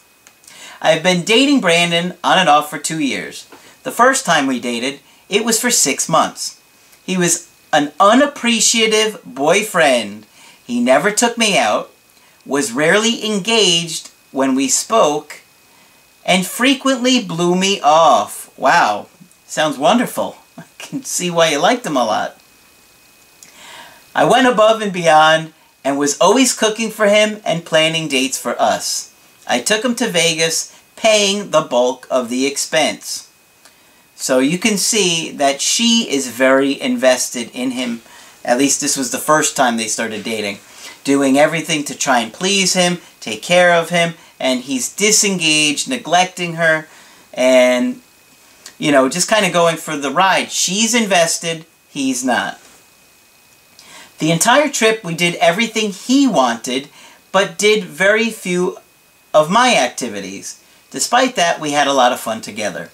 I've 0.83 1.01
been 1.01 1.23
dating 1.23 1.61
Brandon 1.61 2.13
on 2.23 2.37
and 2.37 2.47
off 2.47 2.69
for 2.69 2.77
two 2.77 2.99
years. 2.99 3.49
The 3.81 3.89
first 3.89 4.23
time 4.23 4.45
we 4.45 4.59
dated, 4.59 4.99
it 5.27 5.43
was 5.43 5.59
for 5.59 5.71
six 5.71 6.07
months. 6.07 6.61
He 7.03 7.17
was 7.17 7.49
an 7.73 7.91
unappreciative 7.99 9.19
boyfriend. 9.25 10.27
He 10.63 10.79
never 10.79 11.09
took 11.09 11.39
me 11.39 11.57
out, 11.57 11.89
was 12.45 12.71
rarely 12.71 13.25
engaged 13.25 14.11
when 14.31 14.53
we 14.53 14.67
spoke, 14.67 15.40
and 16.25 16.45
frequently 16.45 17.23
blew 17.23 17.55
me 17.55 17.81
off. 17.81 18.51
Wow, 18.57 19.07
sounds 19.45 19.77
wonderful. 19.77 20.37
I 20.57 20.63
can 20.77 21.03
see 21.03 21.31
why 21.31 21.49
you 21.49 21.59
liked 21.59 21.85
him 21.85 21.97
a 21.97 22.03
lot. 22.03 22.37
I 24.13 24.25
went 24.25 24.47
above 24.47 24.81
and 24.81 24.91
beyond 24.91 25.53
and 25.83 25.97
was 25.97 26.19
always 26.19 26.57
cooking 26.57 26.91
for 26.91 27.07
him 27.07 27.41
and 27.45 27.65
planning 27.65 28.07
dates 28.07 28.37
for 28.37 28.59
us. 28.61 29.13
I 29.47 29.61
took 29.61 29.83
him 29.83 29.95
to 29.95 30.07
Vegas, 30.07 30.77
paying 30.95 31.51
the 31.51 31.61
bulk 31.61 32.07
of 32.11 32.29
the 32.29 32.45
expense. 32.45 33.29
So 34.15 34.37
you 34.37 34.59
can 34.59 34.77
see 34.77 35.31
that 35.31 35.61
she 35.61 36.07
is 36.09 36.27
very 36.27 36.79
invested 36.79 37.49
in 37.53 37.71
him. 37.71 38.01
At 38.45 38.59
least 38.59 38.79
this 38.79 38.95
was 38.95 39.11
the 39.11 39.17
first 39.17 39.55
time 39.55 39.77
they 39.77 39.87
started 39.87 40.23
dating. 40.23 40.59
Doing 41.03 41.39
everything 41.39 41.83
to 41.85 41.97
try 41.97 42.19
and 42.19 42.31
please 42.31 42.73
him, 42.73 42.99
take 43.19 43.41
care 43.41 43.73
of 43.73 43.89
him, 43.89 44.13
and 44.41 44.62
he's 44.62 44.93
disengaged, 44.93 45.88
neglecting 45.88 46.55
her, 46.55 46.88
and, 47.31 48.01
you 48.79 48.91
know, 48.91 49.07
just 49.07 49.29
kind 49.29 49.45
of 49.45 49.53
going 49.53 49.77
for 49.77 49.95
the 49.95 50.10
ride. 50.10 50.51
She's 50.51 50.95
invested, 50.95 51.65
he's 51.88 52.25
not. 52.25 52.60
The 54.17 54.31
entire 54.31 54.69
trip, 54.69 55.03
we 55.03 55.13
did 55.13 55.36
everything 55.36 55.91
he 55.91 56.27
wanted, 56.27 56.89
but 57.31 57.60
did 57.60 57.83
very 57.83 58.31
few 58.31 58.77
of 59.31 59.51
my 59.51 59.75
activities. 59.75 60.62
Despite 60.89 61.36
that, 61.36 61.62
we 61.62 61.71
had 61.71 61.88
a 61.88 61.93
lot 61.93 62.12
of 62.12 62.19
fun 62.19 62.41
together. 62.41 62.89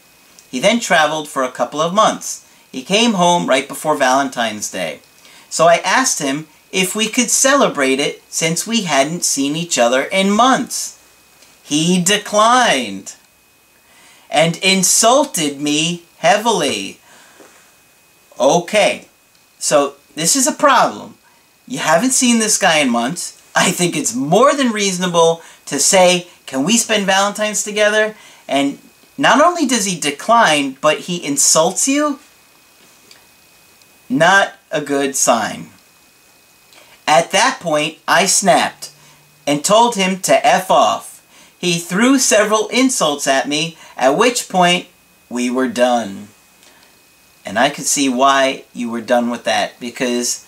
He 0.52 0.60
then 0.60 0.82
traveled 0.82 1.30
for 1.30 1.44
a 1.44 1.52
couple 1.52 1.82
of 1.82 1.94
months. 1.94 2.46
He 2.74 2.84
came 2.84 3.14
home 3.14 3.48
right 3.48 3.70
before 3.70 3.96
Valentine's 3.96 4.70
Day. 4.70 5.00
So 5.50 5.68
I 5.68 5.78
asked 5.78 6.20
him 6.20 6.48
if 6.74 6.94
we 6.94 7.08
could 7.08 7.30
celebrate 7.30 8.02
it 8.02 8.22
since 8.28 8.68
we 8.68 8.82
hadn't 8.82 9.24
seen 9.24 9.56
each 9.56 9.80
other 9.80 10.04
in 10.04 10.30
months. 10.30 10.97
He 11.68 12.02
declined 12.02 13.16
and 14.30 14.56
insulted 14.64 15.60
me 15.60 16.04
heavily. 16.20 17.02
Okay, 18.40 19.08
so 19.60 19.96
this 20.16 20.38
is 20.38 20.48
a 20.48 20.54
problem. 20.54 21.18
You 21.68 21.80
haven't 21.80 22.12
seen 22.12 22.40
this 22.40 22.58
guy 22.58 22.78
in 22.78 22.90
months. 22.90 23.42
I 23.54 23.72
think 23.72 23.98
it's 23.98 24.16
more 24.16 24.54
than 24.56 24.72
reasonable 24.72 25.42
to 25.66 25.78
say, 25.78 26.28
can 26.46 26.64
we 26.64 26.78
spend 26.78 27.06
Valentine's 27.06 27.66
together? 27.66 28.16
And 28.48 28.80
not 29.18 29.44
only 29.44 29.66
does 29.66 29.84
he 29.84 30.00
decline, 30.00 30.78
but 30.80 31.02
he 31.02 31.26
insults 31.26 31.86
you? 31.86 32.20
Not 34.08 34.54
a 34.72 34.80
good 34.80 35.18
sign. 35.18 35.68
At 37.06 37.32
that 37.32 37.60
point, 37.60 37.98
I 38.08 38.26
snapped 38.26 38.92
and 39.46 39.66
told 39.66 39.96
him 39.96 40.22
to 40.22 40.46
F 40.46 40.72
off. 40.72 41.17
He 41.60 41.80
threw 41.80 42.20
several 42.20 42.68
insults 42.68 43.28
at 43.28 43.48
me, 43.48 43.78
at 43.96 44.18
which 44.18 44.48
point 44.48 44.88
we 45.30 45.50
were 45.50 45.68
done. 45.68 46.28
And 47.46 47.58
I 47.58 47.70
could 47.70 47.86
see 47.86 48.10
why 48.10 48.66
you 48.74 48.92
were 48.92 49.02
done 49.02 49.30
with 49.30 49.44
that 49.46 49.80
because 49.80 50.46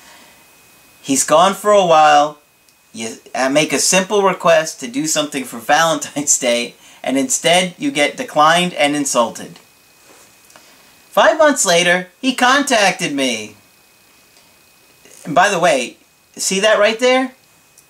he's 1.02 1.24
gone 1.24 1.54
for 1.54 1.72
a 1.72 1.86
while. 1.86 2.40
You 2.94 3.18
make 3.52 3.74
a 3.74 3.80
simple 3.80 4.24
request 4.24 4.80
to 4.82 4.88
do 4.88 5.08
something 5.08 5.44
for 5.44 5.58
Valentine's 5.60 6.38
Day, 6.38 6.76
and 7.04 7.18
instead 7.18 7.74
you 7.78 7.92
get 7.92 8.18
declined 8.18 8.74
and 8.74 8.96
insulted. 8.96 9.58
Five 11.10 11.38
months 11.38 11.66
later, 11.66 12.10
he 12.22 12.36
contacted 12.36 13.14
me. 13.14 13.56
And 15.26 15.34
by 15.34 15.50
the 15.50 15.60
way, 15.60 15.98
see 16.36 16.60
that 16.60 16.80
right 16.80 17.00
there? 17.00 17.34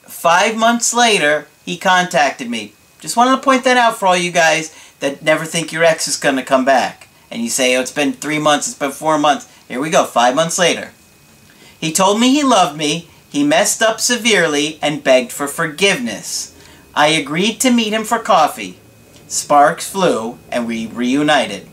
Five 0.03 0.55
months 0.55 0.93
later, 0.93 1.47
he 1.65 1.77
contacted 1.77 2.49
me. 2.49 2.73
Just 2.99 3.15
wanted 3.15 3.37
to 3.37 3.41
point 3.41 3.63
that 3.63 3.77
out 3.77 3.97
for 3.97 4.07
all 4.07 4.17
you 4.17 4.31
guys 4.31 4.75
that 4.99 5.23
never 5.23 5.45
think 5.45 5.71
your 5.71 5.83
ex 5.83 6.07
is 6.07 6.17
going 6.17 6.35
to 6.35 6.43
come 6.43 6.65
back. 6.65 7.07
And 7.31 7.41
you 7.41 7.49
say, 7.49 7.75
oh, 7.75 7.81
it's 7.81 7.91
been 7.91 8.13
three 8.13 8.39
months, 8.39 8.67
it's 8.67 8.77
been 8.77 8.91
four 8.91 9.17
months. 9.17 9.47
Here 9.67 9.79
we 9.79 9.89
go, 9.89 10.03
five 10.03 10.35
months 10.35 10.59
later. 10.59 10.91
He 11.79 11.93
told 11.93 12.19
me 12.19 12.33
he 12.33 12.43
loved 12.43 12.77
me, 12.77 13.07
he 13.29 13.43
messed 13.43 13.81
up 13.81 14.01
severely, 14.01 14.79
and 14.81 15.03
begged 15.03 15.31
for 15.31 15.47
forgiveness. 15.47 16.55
I 16.93 17.07
agreed 17.07 17.61
to 17.61 17.71
meet 17.71 17.93
him 17.93 18.03
for 18.03 18.19
coffee. 18.19 18.79
Sparks 19.27 19.89
flew, 19.89 20.39
and 20.51 20.67
we 20.67 20.87
reunited. 20.87 21.67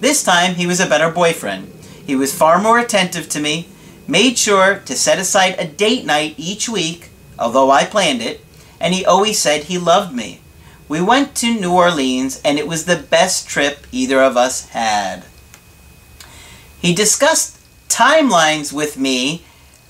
This 0.00 0.24
time, 0.24 0.54
he 0.54 0.66
was 0.66 0.80
a 0.80 0.88
better 0.88 1.10
boyfriend. 1.10 1.72
He 2.04 2.16
was 2.16 2.36
far 2.36 2.60
more 2.60 2.78
attentive 2.78 3.28
to 3.28 3.40
me, 3.40 3.68
made 4.08 4.38
sure 4.38 4.80
to 4.86 4.94
set 4.96 5.18
aside 5.18 5.54
a 5.58 5.66
date 5.66 6.04
night 6.04 6.34
each 6.38 6.68
week, 6.68 7.10
although 7.38 7.70
I 7.70 7.84
planned 7.84 8.22
it, 8.22 8.44
and 8.80 8.94
he 8.94 9.04
always 9.04 9.38
said 9.38 9.64
he 9.64 9.78
loved 9.78 10.14
me. 10.14 10.40
We 10.88 11.00
went 11.00 11.34
to 11.36 11.52
New 11.52 11.72
Orleans, 11.72 12.40
and 12.44 12.58
it 12.58 12.68
was 12.68 12.84
the 12.84 12.96
best 12.96 13.48
trip 13.48 13.86
either 13.90 14.20
of 14.22 14.36
us 14.36 14.68
had. 14.68 15.24
He 16.80 16.94
discussed 16.94 17.58
timelines 17.88 18.72
with 18.72 18.96
me 18.96 19.44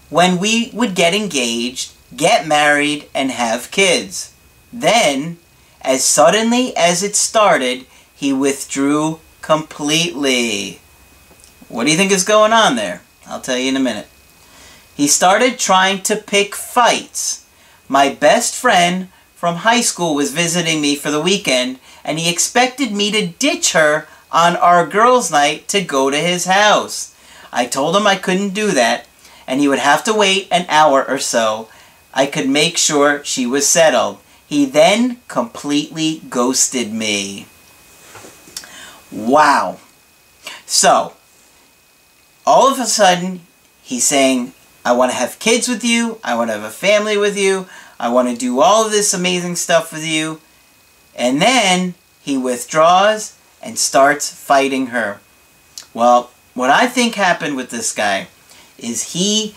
when 0.08 0.38
we 0.38 0.70
would 0.72 0.94
get 0.94 1.14
engaged, 1.14 1.92
get 2.16 2.46
married, 2.46 3.08
and 3.14 3.30
have 3.30 3.70
kids. 3.70 4.32
Then, 4.72 5.38
as 5.82 6.04
suddenly 6.04 6.74
as 6.76 7.02
it 7.02 7.16
started, 7.16 7.86
he 8.14 8.32
withdrew 8.32 9.20
completely. 9.42 10.80
What 11.68 11.84
do 11.84 11.90
you 11.90 11.96
think 11.96 12.12
is 12.12 12.24
going 12.24 12.52
on 12.52 12.76
there? 12.76 13.02
I'll 13.26 13.40
tell 13.40 13.58
you 13.58 13.68
in 13.68 13.76
a 13.76 13.80
minute. 13.80 14.08
He 14.94 15.06
started 15.06 15.58
trying 15.58 16.02
to 16.04 16.16
pick 16.16 16.54
fights. 16.54 17.44
My 17.88 18.08
best 18.08 18.54
friend 18.54 19.08
from 19.36 19.56
high 19.56 19.82
school 19.82 20.14
was 20.14 20.32
visiting 20.32 20.80
me 20.80 20.96
for 20.96 21.10
the 21.10 21.20
weekend, 21.20 21.78
and 22.02 22.18
he 22.18 22.30
expected 22.30 22.90
me 22.90 23.12
to 23.12 23.26
ditch 23.26 23.74
her 23.74 24.08
on 24.32 24.56
our 24.56 24.86
girls' 24.86 25.30
night 25.30 25.68
to 25.68 25.82
go 25.82 26.10
to 26.10 26.16
his 26.16 26.46
house. 26.46 27.14
I 27.52 27.66
told 27.66 27.94
him 27.94 28.06
I 28.06 28.16
couldn't 28.16 28.54
do 28.54 28.70
that, 28.70 29.06
and 29.46 29.60
he 29.60 29.68
would 29.68 29.78
have 29.78 30.02
to 30.04 30.14
wait 30.14 30.48
an 30.50 30.64
hour 30.70 31.06
or 31.06 31.18
so. 31.18 31.68
I 32.14 32.24
could 32.24 32.48
make 32.48 32.78
sure 32.78 33.22
she 33.24 33.46
was 33.46 33.68
settled. 33.68 34.18
He 34.46 34.64
then 34.64 35.20
completely 35.28 36.22
ghosted 36.30 36.90
me. 36.92 37.46
Wow. 39.12 39.78
So, 40.64 41.12
all 42.46 42.72
of 42.72 42.80
a 42.80 42.86
sudden, 42.86 43.40
he's 43.82 44.06
saying, 44.06 44.54
I 44.82 44.92
want 44.92 45.10
to 45.10 45.18
have 45.18 45.38
kids 45.38 45.68
with 45.68 45.84
you. 45.84 46.20
I 46.24 46.36
want 46.36 46.48
to 46.48 46.54
have 46.54 46.62
a 46.62 46.70
family 46.70 47.18
with 47.18 47.36
you. 47.36 47.66
I 47.98 48.08
want 48.08 48.28
to 48.28 48.36
do 48.36 48.60
all 48.60 48.84
of 48.84 48.92
this 48.92 49.14
amazing 49.14 49.56
stuff 49.56 49.92
with 49.92 50.04
you. 50.04 50.40
And 51.14 51.40
then 51.40 51.94
he 52.20 52.36
withdraws 52.36 53.36
and 53.62 53.78
starts 53.78 54.32
fighting 54.32 54.88
her. 54.88 55.20
Well, 55.94 56.30
what 56.54 56.70
I 56.70 56.86
think 56.86 57.14
happened 57.14 57.56
with 57.56 57.70
this 57.70 57.92
guy 57.92 58.28
is 58.78 59.12
he 59.12 59.54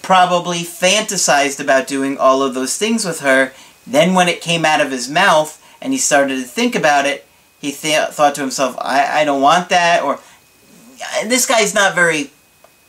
probably 0.00 0.60
fantasized 0.60 1.60
about 1.60 1.86
doing 1.86 2.18
all 2.18 2.42
of 2.42 2.54
those 2.54 2.76
things 2.76 3.04
with 3.04 3.20
her. 3.20 3.52
Then 3.86 4.14
when 4.14 4.28
it 4.28 4.40
came 4.40 4.64
out 4.64 4.80
of 4.80 4.90
his 4.90 5.08
mouth 5.08 5.62
and 5.80 5.92
he 5.92 5.98
started 5.98 6.36
to 6.36 6.42
think 6.42 6.74
about 6.74 7.06
it, 7.06 7.26
he 7.60 7.70
th 7.72 8.08
thought 8.08 8.34
to 8.34 8.40
himself, 8.40 8.76
I, 8.80 9.20
I 9.20 9.24
don't 9.24 9.42
want 9.42 9.68
that. 9.68 10.02
Or 10.02 10.18
this 11.24 11.46
guy's 11.46 11.74
not 11.74 11.94
very 11.94 12.30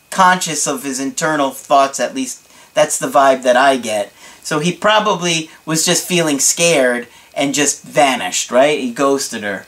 conscious 0.09 0.67
of 0.67 0.83
his 0.83 0.99
internal 0.99 1.51
thoughts, 1.51 1.99
at 1.99 2.15
least 2.15 2.47
that's 2.73 2.97
the 2.97 3.07
vibe 3.07 3.43
that 3.43 3.55
I 3.55 3.77
get. 3.77 4.11
So 4.43 4.59
he 4.59 4.73
probably 4.73 5.49
was 5.65 5.85
just 5.85 6.07
feeling 6.07 6.39
scared 6.39 7.07
and 7.33 7.53
just 7.53 7.83
vanished, 7.83 8.51
right? 8.51 8.79
He 8.79 8.91
ghosted 8.91 9.43
her. 9.43 9.65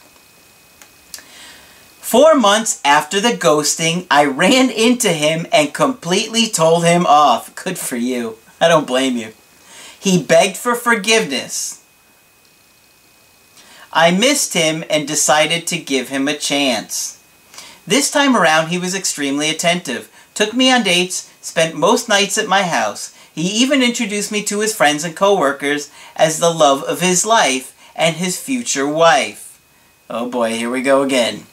Four 2.05 2.35
months 2.35 2.81
after 2.85 3.19
the 3.19 3.29
ghosting, 3.29 4.05
I 4.11 4.25
ran 4.25 4.69
into 4.69 5.09
him 5.09 5.47
and 5.51 5.73
completely 5.73 6.47
told 6.47 6.85
him 6.85 7.05
off. 7.07 7.55
Good 7.55 7.79
for 7.79 7.95
you. 7.95 8.37
I 8.61 8.67
don't 8.67 8.85
blame 8.85 9.17
you. 9.17 9.33
He 9.99 10.21
begged 10.21 10.55
for 10.55 10.75
forgiveness. 10.75 11.83
I 13.91 14.11
missed 14.11 14.53
him 14.53 14.83
and 14.89 15.07
decided 15.07 15.65
to 15.67 15.79
give 15.79 16.09
him 16.09 16.27
a 16.27 16.37
chance. 16.37 17.23
This 17.87 18.11
time 18.11 18.35
around, 18.35 18.67
he 18.67 18.77
was 18.77 18.93
extremely 18.93 19.49
attentive, 19.49 20.11
took 20.33 20.53
me 20.53 20.71
on 20.71 20.83
dates, 20.83 21.31
spent 21.41 21.75
most 21.75 22.09
nights 22.09 22.37
at 22.37 22.47
my 22.47 22.63
house, 22.63 23.14
he 23.35 23.49
even 23.49 23.83
introduced 23.83 24.31
me 24.31 24.43
to 24.43 24.61
his 24.61 24.73
friends 24.73 25.03
and 25.03 25.13
coworkers 25.13 25.91
as 26.15 26.39
the 26.39 26.49
love 26.49 26.83
of 26.83 27.01
his 27.01 27.25
life 27.25 27.75
and 27.93 28.15
his 28.15 28.39
future 28.41 28.87
wife. 28.87 29.61
Oh 30.09 30.29
boy, 30.29 30.51
here 30.51 30.69
we 30.69 30.81
go 30.81 31.03
again. 31.03 31.43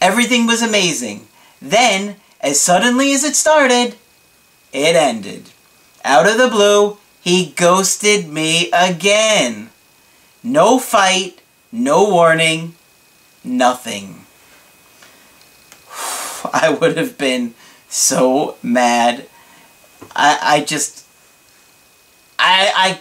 Everything 0.00 0.46
was 0.46 0.62
amazing. 0.62 1.26
Then, 1.60 2.16
as 2.40 2.60
suddenly 2.60 3.12
as 3.12 3.24
it 3.24 3.34
started, 3.34 3.96
it 4.72 4.94
ended. 4.94 5.50
Out 6.04 6.28
of 6.28 6.38
the 6.38 6.48
blue, 6.48 6.98
he 7.20 7.52
ghosted 7.56 8.28
me 8.28 8.70
again. 8.70 9.70
No 10.44 10.78
fight, 10.78 11.40
no 11.72 12.08
warning, 12.08 12.76
nothing. 13.42 14.24
I 16.52 16.76
would 16.80 16.96
have 16.96 17.18
been 17.18 17.54
so 17.88 18.56
mad 18.62 19.26
I, 20.16 20.38
I 20.42 20.64
just, 20.64 21.06
I, 22.38 22.72
I 22.74 23.00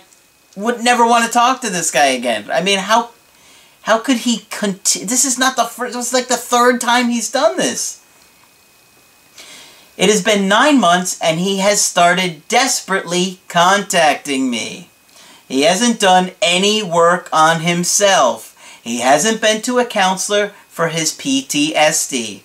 would 0.60 0.84
never 0.84 1.06
want 1.06 1.26
to 1.26 1.32
talk 1.32 1.62
to 1.62 1.70
this 1.70 1.92
guy 1.92 2.08
again. 2.08 2.50
I 2.52 2.62
mean, 2.62 2.80
how, 2.80 3.12
how 3.84 4.00
could 4.00 4.18
he 4.18 4.46
continue? 4.50 5.08
This 5.08 5.26
is 5.26 5.40
not 5.40 5.56
the 5.56 5.64
first, 5.64 5.96
it's 5.96 6.14
like 6.14 6.28
the 6.28 6.38
third 6.38 6.82
time 6.82 7.10
he's 7.10 7.32
done 7.32 7.58
this. 7.58 8.02
It 9.98 10.10
has 10.10 10.24
been 10.24 10.50
nine 10.50 10.80
months 10.80 11.20
and 11.22 11.40
he 11.40 11.60
has 11.60 11.82
started 11.82 12.46
desperately 12.50 13.40
contacting 13.48 14.50
me. 14.50 14.90
He 15.48 15.62
hasn't 15.62 16.00
done 16.00 16.32
any 16.42 16.84
work 16.84 17.30
on 17.32 17.62
himself. 17.62 18.52
He 18.84 19.00
hasn't 19.00 19.42
been 19.42 19.62
to 19.62 19.80
a 19.80 19.86
counselor 19.86 20.50
for 20.68 20.90
his 20.90 21.12
PTSD. 21.12 22.42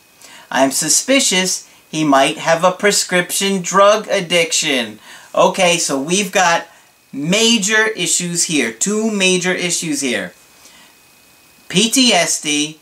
I'm 0.51 0.71
suspicious 0.71 1.69
he 1.91 2.05
might 2.05 2.39
have 2.39 2.63
a 2.63 2.71
prescription 2.71 3.63
drug 3.63 4.07
addiction. 4.09 5.01
Okay, 5.35 5.77
so 5.77 6.01
we've 6.01 6.31
got 6.31 6.69
major 7.13 7.89
issues 7.89 8.45
here. 8.45 8.73
Two 8.73 9.11
major 9.11 9.53
issues 9.53 10.01
here. 10.01 10.33
PTSD 11.69 12.79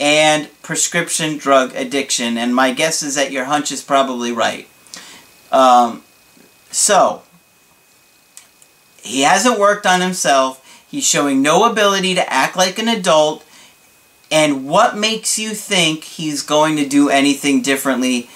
and 0.00 0.48
prescription 0.62 1.38
drug 1.38 1.72
addiction. 1.76 2.36
And 2.36 2.52
my 2.52 2.72
guess 2.72 3.02
is 3.02 3.14
that 3.14 3.30
your 3.30 3.44
hunch 3.44 3.70
is 3.70 3.82
probably 3.82 4.32
right. 4.32 4.68
Um, 5.52 6.02
so, 6.72 7.22
he 9.02 9.22
hasn't 9.22 9.58
worked 9.58 9.86
on 9.86 10.00
himself. 10.00 10.64
He's 10.90 11.06
showing 11.06 11.42
no 11.42 11.70
ability 11.70 12.16
to 12.16 12.32
act 12.32 12.56
like 12.56 12.80
an 12.80 12.88
adult. 12.88 13.44
And 14.30 14.66
what 14.66 14.96
makes 14.96 15.38
you 15.38 15.50
think 15.50 16.04
he's 16.04 16.42
going 16.42 16.76
to 16.76 16.88
do 16.88 17.08
anything 17.08 17.62
differently 17.62 18.28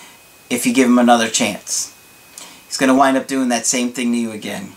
if 0.53 0.67
you 0.67 0.75
give 0.75 0.89
him 0.89 0.99
another 0.99 1.29
chance. 1.29 1.95
He's 2.67 2.77
going 2.77 2.89
to 2.89 2.95
wind 2.95 3.17
up 3.17 3.27
doing 3.27 3.49
that 3.49 3.67
same 3.67 3.93
thing 3.93 4.13
to 4.13 4.19
you 4.19 4.33
again. 4.33 4.73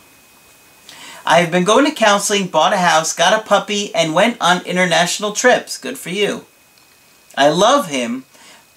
I 1.26 1.40
have 1.40 1.52
been 1.52 1.64
going 1.64 1.86
to 1.86 1.92
counseling, 1.92 2.48
bought 2.48 2.74
a 2.74 2.78
house, 2.78 3.14
got 3.14 3.38
a 3.38 3.44
puppy, 3.44 3.94
and 3.96 4.14
went 4.14 4.38
on 4.40 4.66
international 4.66 5.34
trips. 5.34 5.78
Good 5.78 5.98
for 5.98 6.10
you. 6.10 6.46
I 7.38 7.50
love 7.50 7.90
him, 7.90 8.26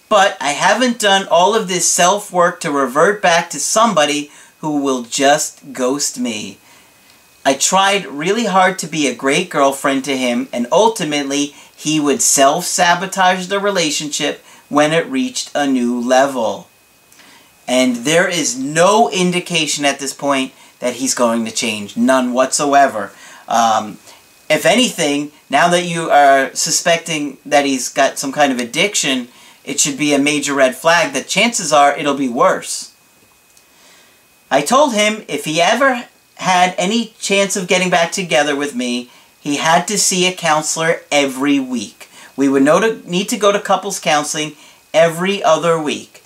but 0.08 0.36
I 0.40 0.50
haven't 0.50 0.98
done 0.98 1.28
all 1.30 1.54
of 1.54 1.68
this 1.68 1.88
self-work 1.88 2.60
to 2.60 2.72
revert 2.72 3.20
back 3.20 3.50
to 3.50 3.60
somebody 3.60 4.30
who 4.60 4.80
will 4.80 5.02
just 5.02 5.72
ghost 5.72 6.18
me. 6.18 6.58
I 7.44 7.54
tried 7.54 8.06
really 8.06 8.46
hard 8.46 8.78
to 8.80 8.86
be 8.86 9.06
a 9.06 9.14
great 9.14 9.50
girlfriend 9.50 10.04
to 10.06 10.16
him, 10.16 10.48
and 10.52 10.66
ultimately, 10.72 11.54
he 11.76 12.00
would 12.00 12.22
self-sabotage 12.22 13.46
the 13.46 13.60
relationship 13.60 14.44
when 14.68 14.92
it 14.92 15.06
reached 15.06 15.50
a 15.54 15.66
new 15.66 16.00
level. 16.00 16.67
And 17.68 17.96
there 17.96 18.26
is 18.26 18.58
no 18.58 19.10
indication 19.10 19.84
at 19.84 20.00
this 20.00 20.14
point 20.14 20.52
that 20.80 20.94
he's 20.94 21.14
going 21.14 21.44
to 21.44 21.50
change. 21.50 21.96
None 21.96 22.32
whatsoever. 22.32 23.12
Um, 23.46 23.98
if 24.48 24.64
anything, 24.64 25.32
now 25.50 25.68
that 25.68 25.84
you 25.84 26.10
are 26.10 26.54
suspecting 26.54 27.36
that 27.44 27.66
he's 27.66 27.90
got 27.90 28.18
some 28.18 28.32
kind 28.32 28.50
of 28.50 28.58
addiction, 28.58 29.28
it 29.64 29.78
should 29.78 29.98
be 29.98 30.14
a 30.14 30.18
major 30.18 30.54
red 30.54 30.76
flag 30.76 31.12
that 31.12 31.28
chances 31.28 31.72
are 31.72 31.96
it'll 31.96 32.16
be 32.16 32.28
worse. 32.28 32.94
I 34.50 34.62
told 34.62 34.94
him 34.94 35.24
if 35.28 35.44
he 35.44 35.60
ever 35.60 36.06
had 36.36 36.74
any 36.78 37.14
chance 37.18 37.54
of 37.54 37.68
getting 37.68 37.90
back 37.90 38.12
together 38.12 38.56
with 38.56 38.74
me, 38.74 39.10
he 39.38 39.56
had 39.56 39.86
to 39.88 39.98
see 39.98 40.26
a 40.26 40.32
counselor 40.32 41.02
every 41.12 41.60
week. 41.60 42.08
We 42.34 42.48
would 42.48 42.62
need 43.06 43.28
to 43.28 43.36
go 43.36 43.52
to 43.52 43.60
couples 43.60 43.98
counseling 44.00 44.52
every 44.94 45.42
other 45.42 45.78
week. 45.78 46.17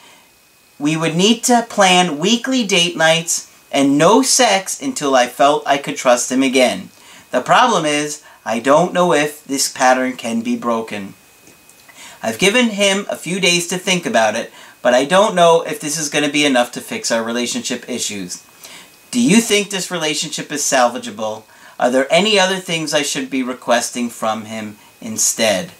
We 0.79 0.97
would 0.97 1.15
need 1.15 1.45
to 1.45 1.67
plan 1.69 2.19
weekly 2.19 2.67
date 2.67 2.97
nights 2.97 3.51
and 3.71 3.97
no 3.97 4.23
sex 4.23 4.81
until 4.81 5.15
I 5.15 5.27
felt 5.27 5.67
I 5.67 5.79
could 5.79 5.97
trust 5.97 6.31
him 6.31 6.43
again. 6.43 6.91
The 7.31 7.41
problem 7.41 7.85
is, 7.85 8.23
I 8.45 8.59
don't 8.59 8.93
know 8.93 9.13
if 9.13 9.45
this 9.45 9.73
pattern 9.73 10.17
can 10.17 10.43
be 10.43 10.57
broken. 10.57 11.15
I've 12.23 12.39
given 12.39 12.71
him 12.71 13.07
a 13.09 13.17
few 13.17 13.41
days 13.41 13.67
to 13.69 13.79
think 13.79 14.07
about 14.07 14.37
it, 14.37 14.53
but 14.83 14.95
I 14.95 15.05
don't 15.05 15.35
know 15.35 15.63
if 15.63 15.81
this 15.81 15.99
is 15.99 16.09
going 16.09 16.25
to 16.25 16.33
be 16.33 16.45
enough 16.45 16.73
to 16.73 16.81
fix 16.81 17.11
our 17.11 17.23
relationship 17.23 17.89
issues. 17.89 18.45
Do 19.11 19.21
you 19.21 19.41
think 19.41 19.71
this 19.71 19.91
relationship 19.91 20.51
is 20.53 20.63
salvageable? 20.63 21.45
Are 21.79 21.91
there 21.91 22.07
any 22.11 22.39
other 22.39 22.59
things 22.59 22.93
I 22.93 23.03
should 23.03 23.31
be 23.31 23.43
requesting 23.43 24.09
from 24.09 24.45
him 24.45 24.77
instead? 25.01 25.73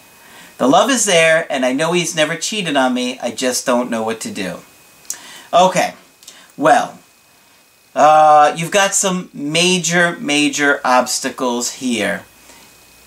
The 0.57 0.67
love 0.67 0.89
is 0.89 1.05
there, 1.05 1.47
and 1.49 1.65
I 1.65 1.73
know 1.73 1.93
he's 1.93 2.15
never 2.15 2.35
cheated 2.35 2.75
on 2.75 2.93
me. 2.93 3.19
I 3.19 3.31
just 3.31 3.65
don't 3.65 3.89
know 3.89 4.03
what 4.03 4.19
to 4.21 4.31
do. 4.31 4.59
Okay, 5.53 5.93
well, 6.57 6.97
uh, 7.93 8.55
you've 8.57 8.71
got 8.71 8.95
some 8.95 9.29
major, 9.33 10.17
major 10.17 10.81
obstacles 10.83 11.73
here. 11.73 12.23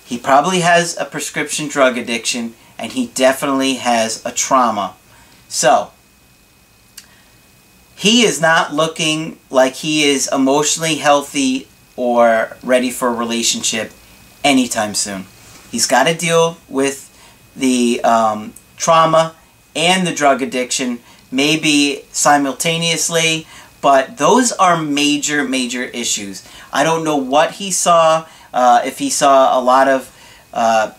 He 0.05 0.17
probably 0.17 0.61
has 0.61 0.97
a 0.97 1.03
prescription 1.03 1.67
drug 1.67 1.97
addiction, 1.97 2.53
and 2.79 2.93
he 2.93 3.07
definitely 3.07 3.75
has 3.75 4.25
a 4.25 4.31
trauma. 4.31 4.95
So, 5.49 5.91
he 7.97 8.21
is 8.23 8.39
not 8.39 8.73
looking 8.73 9.39
like 9.49 9.73
he 9.73 10.05
is 10.05 10.29
emotionally 10.31 10.95
healthy 10.95 11.67
or 11.97 12.55
ready 12.63 12.91
for 12.91 13.09
a 13.09 13.13
relationship 13.13 13.91
anytime 14.41 14.93
soon. 14.93 15.25
He's 15.69 15.87
got 15.87 16.05
to 16.05 16.15
deal 16.15 16.57
with 16.69 17.11
the 17.57 17.99
um, 18.05 18.53
trauma 18.77 19.35
and 19.75 20.07
the 20.07 20.13
drug 20.13 20.41
addiction, 20.41 20.99
maybe 21.31 22.03
simultaneously, 22.11 23.47
but 23.81 24.17
those 24.17 24.51
are 24.53 24.81
major, 24.81 25.43
major 25.43 25.83
issues. 25.83 26.47
I 26.71 26.83
don't 26.83 27.03
know 27.03 27.17
what 27.17 27.51
he 27.53 27.71
saw, 27.71 28.27
uh, 28.53 28.81
if 28.85 28.99
he 28.99 29.09
saw 29.09 29.57
a 29.57 29.61
lot 29.61 29.87
of, 29.87 30.13
uh, 30.53 30.91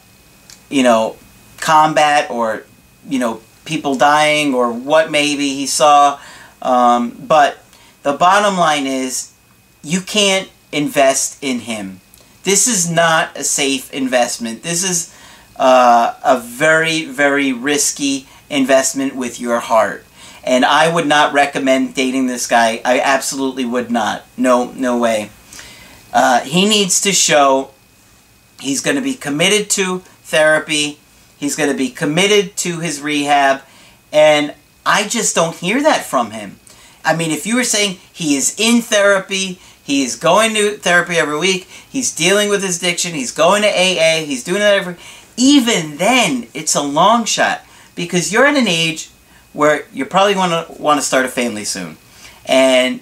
you 0.71 0.83
know, 0.83 1.17
combat 1.59 2.31
or, 2.31 2.65
you 3.09 3.19
know, 3.19 3.41
people 3.65 3.95
dying 3.97 4.55
or 4.55 4.73
what 4.73 5.11
maybe 5.11 5.55
he 5.55 5.67
saw. 5.67 6.21
Um, 6.63 7.11
but 7.27 7.59
the 8.03 8.13
bottom 8.13 8.57
line 8.57 8.87
is 8.87 9.33
you 9.83 10.01
can't 10.01 10.49
invest 10.73 11.43
in 11.43 11.61
him. 11.61 12.01
This 12.45 12.67
is 12.67 12.91
not 12.91 13.37
a 13.37 13.45
safe 13.45 13.93
investment. 13.93 14.63
This 14.63 14.89
is 14.89 15.15
uh, 15.57 16.15
a 16.25 16.39
very, 16.39 17.05
very 17.05 17.53
risky 17.53 18.27
investment 18.49 19.15
with 19.15 19.41
your 19.41 19.61
heart 19.61 20.05
and 20.49 20.65
I 20.65 20.91
would 20.93 21.07
not 21.07 21.35
recommend 21.35 21.95
dating 21.95 22.27
this 22.27 22.47
guy. 22.47 22.81
I 22.83 23.01
absolutely 23.01 23.67
would 23.67 23.91
not. 23.91 24.25
No, 24.39 24.73
no 24.73 24.97
way. 24.97 25.29
Uh, 26.11 26.41
he 26.41 26.67
needs 26.67 27.03
to 27.03 27.13
show 27.13 27.73
he's 28.59 28.81
going 28.81 28.97
to 28.97 29.03
be 29.03 29.13
committed 29.13 29.69
to 29.73 29.99
therapy. 30.23 31.01
He's 31.37 31.55
going 31.55 31.71
to 31.71 31.77
be 31.77 31.91
committed 31.91 32.57
to 32.57 32.81
his 32.81 33.03
rehab. 33.03 33.61
And 34.11 34.55
I 34.87 35.07
just 35.07 35.35
don't 35.35 35.55
hear 35.55 35.83
that 35.83 36.07
from 36.07 36.31
him. 36.31 36.59
I 37.05 37.15
mean, 37.15 37.31
if 37.31 37.47
you 37.47 37.55
were 37.55 37.63
saying 37.63 37.99
he 38.11 38.35
is 38.35 38.59
in 38.59 38.81
therapy, 38.81 39.61
he 39.85 40.03
is 40.03 40.17
going 40.17 40.55
to 40.55 40.79
therapy 40.79 41.17
every 41.17 41.39
week, 41.39 41.65
he's 41.65 42.15
dealing 42.15 42.49
with 42.49 42.63
his 42.63 42.79
addiction, 42.79 43.13
he's 43.13 43.33
going 43.33 43.63
to 43.63 43.69
AA, 43.69 44.25
he's 44.25 44.45
doing 44.45 44.61
that 44.61 44.79
every... 44.79 44.97
Even 45.37 45.99
then, 45.99 46.49
it's 46.55 46.75
a 46.75 46.83
long 46.83 47.27
shot. 47.27 47.63
Because 47.95 48.33
you're 48.33 48.47
at 48.47 48.57
an 48.57 48.67
age 48.67 49.11
where 49.53 49.87
you're 49.93 50.07
probably 50.07 50.35
going 50.35 50.51
to 50.51 50.81
want 50.81 51.01
to 51.01 51.07
start 51.07 51.25
a 51.25 51.29
family 51.29 51.65
soon. 51.65 51.97
And 52.47 53.01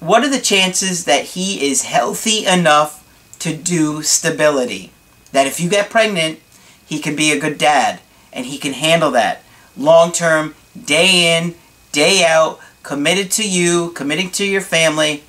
what 0.00 0.22
are 0.22 0.30
the 0.30 0.40
chances 0.40 1.04
that 1.04 1.24
he 1.24 1.68
is 1.68 1.84
healthy 1.84 2.46
enough 2.46 3.02
to 3.40 3.56
do 3.56 4.02
stability? 4.02 4.92
That 5.32 5.46
if 5.46 5.60
you 5.60 5.68
get 5.68 5.90
pregnant, 5.90 6.40
he 6.84 6.98
can 6.98 7.16
be 7.16 7.32
a 7.32 7.38
good 7.38 7.58
dad 7.58 8.00
and 8.32 8.46
he 8.46 8.58
can 8.58 8.72
handle 8.72 9.10
that 9.12 9.42
long 9.76 10.12
term, 10.12 10.54
day 10.84 11.36
in, 11.36 11.54
day 11.92 12.24
out, 12.24 12.60
committed 12.82 13.30
to 13.32 13.48
you, 13.48 13.90
committing 13.92 14.30
to 14.30 14.44
your 14.44 14.60
family. 14.60 15.24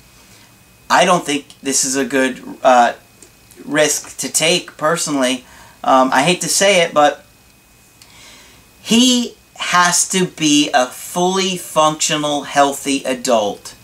I 0.90 1.04
don't 1.04 1.24
think 1.24 1.58
this 1.60 1.84
is 1.84 1.96
a 1.96 2.04
good 2.04 2.42
uh, 2.62 2.94
risk 3.64 4.18
to 4.18 4.32
take 4.32 4.76
personally. 4.76 5.44
Um, 5.82 6.10
I 6.12 6.22
hate 6.22 6.40
to 6.42 6.48
say 6.48 6.82
it, 6.82 6.94
but 6.94 7.24
he 8.80 9.34
has 9.58 10.08
to 10.08 10.24
be 10.24 10.70
a 10.72 10.86
fully 10.86 11.56
functional, 11.56 12.44
healthy 12.44 13.02
adult. 13.04 13.74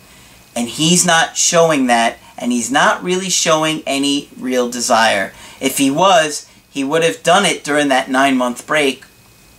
And 0.55 0.69
he's 0.69 1.05
not 1.05 1.37
showing 1.37 1.89
that, 1.89 2.19
and 2.39 2.53
he's 2.53 2.71
not 2.71 3.03
really 3.03 3.29
showing 3.29 3.83
any 3.87 4.29
real 4.39 4.71
desire. 4.71 5.33
If 5.61 5.79
he 5.79 5.91
was, 5.91 6.49
he 6.71 6.85
would 6.85 7.03
have 7.03 7.23
done 7.23 7.45
it 7.45 7.65
during 7.65 7.89
that 7.89 8.09
nine 8.09 8.37
month 8.37 8.67
break, 8.67 9.05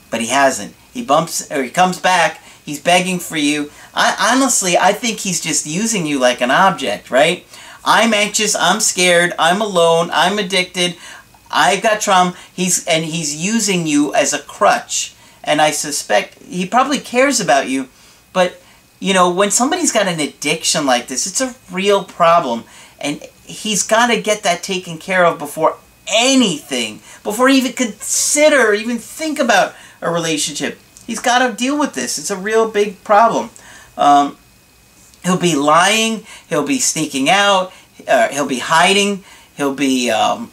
but 0.10 0.22
he 0.22 0.28
hasn't. 0.28 0.74
He 0.94 1.04
bumps, 1.04 1.52
or 1.52 1.64
he 1.64 1.70
comes 1.70 2.00
back, 2.00 2.42
he's 2.66 2.80
begging 2.80 3.20
for 3.20 3.38
you. 3.38 3.72
I 3.94 4.16
honestly, 4.34 4.78
I 4.78 4.94
think 4.94 5.20
he's 5.20 5.42
just 5.42 5.66
using 5.66 6.06
you 6.06 6.18
like 6.18 6.42
an 6.42 6.52
object, 6.52 7.12
right? 7.12 7.46
I'm 7.84 8.14
anxious, 8.14 8.56
I'm 8.56 8.80
scared, 8.80 9.34
I'm 9.38 9.62
alone, 9.62 10.10
I'm 10.14 10.40
addicted, 10.40 10.96
I've 11.52 11.84
got 11.84 12.02
trauma. 12.02 12.36
He's 12.54 12.86
and 12.88 13.06
he's 13.06 13.36
using 13.36 13.86
you 13.86 14.14
as 14.14 14.34
a 14.34 14.40
crutch 14.40 15.15
and 15.46 15.62
I 15.62 15.72
suspect 15.72 16.42
he 16.44 16.66
probably 16.66 17.00
cares 17.00 17.40
about 17.40 17.70
you, 17.70 17.88
but 18.34 18.62
you 19.00 19.14
know, 19.14 19.32
when 19.32 19.52
somebody's 19.52 19.92
got 19.92 20.08
an 20.08 20.20
addiction 20.20 20.86
like 20.86 21.08
this, 21.08 21.28
it's 21.28 21.40
a 21.40 21.56
real 21.72 22.04
problem, 22.04 22.64
and 23.00 23.22
he's 23.46 23.84
got 23.84 24.08
to 24.08 24.22
get 24.22 24.44
that 24.44 24.64
taken 24.64 24.98
care 24.98 25.26
of 25.26 25.38
before 25.38 25.78
anything, 26.08 26.96
before 27.24 27.48
he 27.48 27.58
even 27.58 27.74
consider, 27.74 28.70
or 28.70 28.74
even 28.74 28.98
think 28.98 29.40
about 29.40 29.76
a 30.02 30.10
relationship. 30.10 30.80
He's 31.06 31.20
got 31.20 31.48
to 31.48 31.54
deal 31.54 31.78
with 31.78 31.94
this. 31.94 32.18
It's 32.18 32.32
a 32.32 32.38
real 32.38 32.70
big 32.70 33.04
problem. 33.04 33.52
Um, 33.98 34.38
he'll 35.24 35.40
be 35.40 35.56
lying. 35.56 36.26
He'll 36.50 36.66
be 36.66 36.80
sneaking 36.80 37.30
out. 37.30 37.72
Uh, 38.08 38.30
he'll 38.30 38.48
be 38.48 38.60
hiding. 38.60 39.24
He'll 39.56 39.76
be 39.76 40.10
um, 40.10 40.52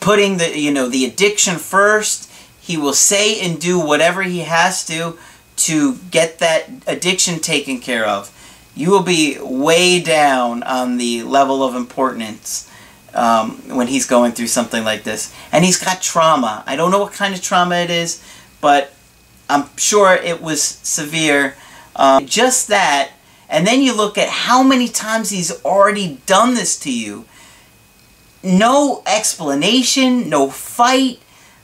putting 0.00 0.38
the 0.38 0.58
you 0.58 0.72
know 0.72 0.88
the 0.88 1.04
addiction 1.04 1.56
first. 1.56 2.29
He 2.70 2.76
will 2.76 2.94
say 2.94 3.40
and 3.40 3.60
do 3.60 3.80
whatever 3.80 4.22
he 4.22 4.40
has 4.40 4.86
to 4.86 5.18
to 5.66 5.96
get 6.12 6.38
that 6.38 6.70
addiction 6.86 7.40
taken 7.40 7.80
care 7.80 8.06
of. 8.06 8.30
You 8.76 8.92
will 8.92 9.02
be 9.02 9.38
way 9.40 10.00
down 10.00 10.62
on 10.62 10.96
the 10.96 11.24
level 11.24 11.64
of 11.64 11.74
importance 11.74 12.70
um, 13.12 13.76
when 13.76 13.88
he's 13.88 14.06
going 14.06 14.30
through 14.30 14.46
something 14.46 14.84
like 14.84 15.02
this. 15.02 15.34
And 15.50 15.64
he's 15.64 15.82
got 15.82 16.00
trauma. 16.00 16.62
I 16.64 16.76
don't 16.76 16.92
know 16.92 17.00
what 17.00 17.12
kind 17.12 17.34
of 17.34 17.42
trauma 17.42 17.74
it 17.74 17.90
is, 17.90 18.22
but 18.60 18.92
I'm 19.48 19.64
sure 19.76 20.14
it 20.14 20.40
was 20.40 20.62
severe. 20.62 21.56
Um, 21.96 22.24
just 22.24 22.68
that, 22.68 23.10
and 23.48 23.66
then 23.66 23.82
you 23.82 23.96
look 23.96 24.16
at 24.16 24.28
how 24.28 24.62
many 24.62 24.86
times 24.86 25.30
he's 25.30 25.50
already 25.64 26.20
done 26.26 26.54
this 26.54 26.78
to 26.84 26.92
you. 26.92 27.24
No 28.44 29.02
explanation, 29.06 30.30
no 30.30 30.50
fight, 30.50 31.18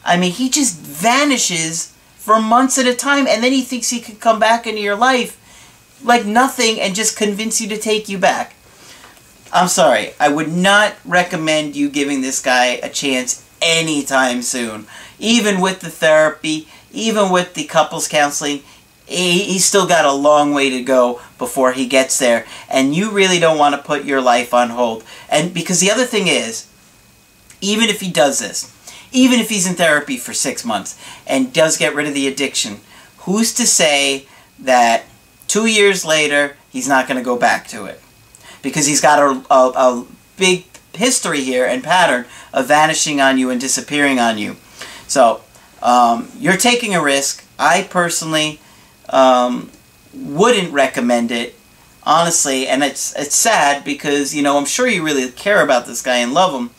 I 0.07 0.16
mean, 0.16 0.33
he 0.33 0.49
just 0.49 0.79
vanishes 0.79 1.92
for 2.16 2.40
months 2.40 2.79
at 2.79 2.87
a 2.87 2.95
time, 2.95 3.27
and 3.27 3.42
then 3.42 3.53
he 3.53 3.62
thinks 3.62 3.90
he 3.90 4.01
can 4.01 4.16
come 4.16 4.38
back 4.38 4.66
into 4.66 4.81
your 4.81 4.97
life 4.97 5.42
like 6.03 6.25
nothing 6.25 6.81
and 6.81 6.95
just 6.95 7.16
convince 7.16 7.61
you 7.61 7.69
to 7.69 7.77
take 7.77 8.09
you 8.09 8.19
back. 8.19 8.55
I'm 9.53 9.69
sorry. 9.69 10.12
I 10.21 10.29
would 10.29 10.53
not 10.53 10.95
recommend 11.05 11.77
you 11.77 11.88
giving 11.88 12.21
this 12.21 12.40
guy 12.40 12.79
a 12.83 12.88
chance 12.88 13.45
anytime 13.62 14.42
soon. 14.42 14.87
Even 15.19 15.61
with 15.61 15.81
the 15.81 15.90
therapy, 15.90 16.69
even 16.92 17.31
with 17.31 17.55
the 17.55 17.64
couples 17.64 18.09
counseling, 18.09 18.62
he, 19.07 19.45
he's 19.45 19.64
still 19.64 19.87
got 19.87 20.05
a 20.05 20.12
long 20.12 20.53
way 20.53 20.71
to 20.71 20.83
go 20.83 21.21
before 21.38 21.73
he 21.73 21.87
gets 21.87 22.19
there. 22.19 22.47
And 22.69 22.95
you 22.95 23.11
really 23.11 23.38
don't 23.38 23.59
want 23.59 23.75
to 23.75 23.83
put 23.83 24.05
your 24.05 24.21
life 24.21 24.53
on 24.53 24.71
hold. 24.71 25.05
And 25.31 25.55
because 25.55 25.81
the 25.81 25.90
other 25.90 26.05
thing 26.05 26.27
is, 26.27 26.69
even 27.61 27.88
if 27.88 28.01
he 28.01 28.11
does 28.11 28.40
this, 28.40 28.76
even 29.16 29.40
if 29.40 29.48
he's 29.48 29.66
in 29.66 29.74
therapy 29.74 30.18
for 30.18 30.35
six 30.35 30.62
months 30.62 31.02
and 31.26 31.52
does 31.52 31.79
get 31.79 31.94
rid 31.94 32.07
of 32.07 32.12
the 32.12 32.29
addiction, 32.29 32.76
who's 33.20 33.55
to 33.55 33.66
say 33.66 34.26
that 34.59 35.05
two 35.48 35.64
years 35.64 36.05
later 36.05 36.57
he's 36.70 36.87
not 36.87 37.09
going 37.09 37.16
to 37.16 37.24
go 37.24 37.37
back 37.37 37.66
to 37.68 37.87
it? 37.87 37.98
Because 38.61 38.87
he's 38.87 39.00
got 39.00 39.18
a, 39.18 39.52
a, 39.52 39.68
a 39.70 40.07
big 40.37 40.66
history 40.92 41.40
here 41.40 41.64
and 41.64 41.83
pattern 41.83 42.26
of 42.52 42.68
vanishing 42.68 43.18
on 43.18 43.38
you 43.38 43.48
and 43.48 43.59
disappearing 43.59 44.18
on 44.18 44.37
you. 44.37 44.57
So 45.09 45.40
um, 45.83 46.29
you're 46.38 46.59
taking 46.59 46.94
a 46.94 47.02
risk. 47.02 47.42
I 47.59 47.85
personally 47.85 48.61
um, 49.09 49.70
wouldn't 50.12 50.72
recommend 50.74 51.31
it, 51.31 51.55
honestly, 52.02 52.68
and 52.68 52.85
it's 52.85 53.14
it's 53.16 53.35
sad 53.35 53.83
because 53.83 54.35
you 54.35 54.42
know 54.42 54.59
I'm 54.59 54.66
sure 54.66 54.87
you 54.87 55.02
really 55.02 55.31
care 55.31 55.62
about 55.62 55.87
this 55.87 56.02
guy 56.02 56.16
and 56.16 56.35
love 56.35 56.52
him, 56.52 56.70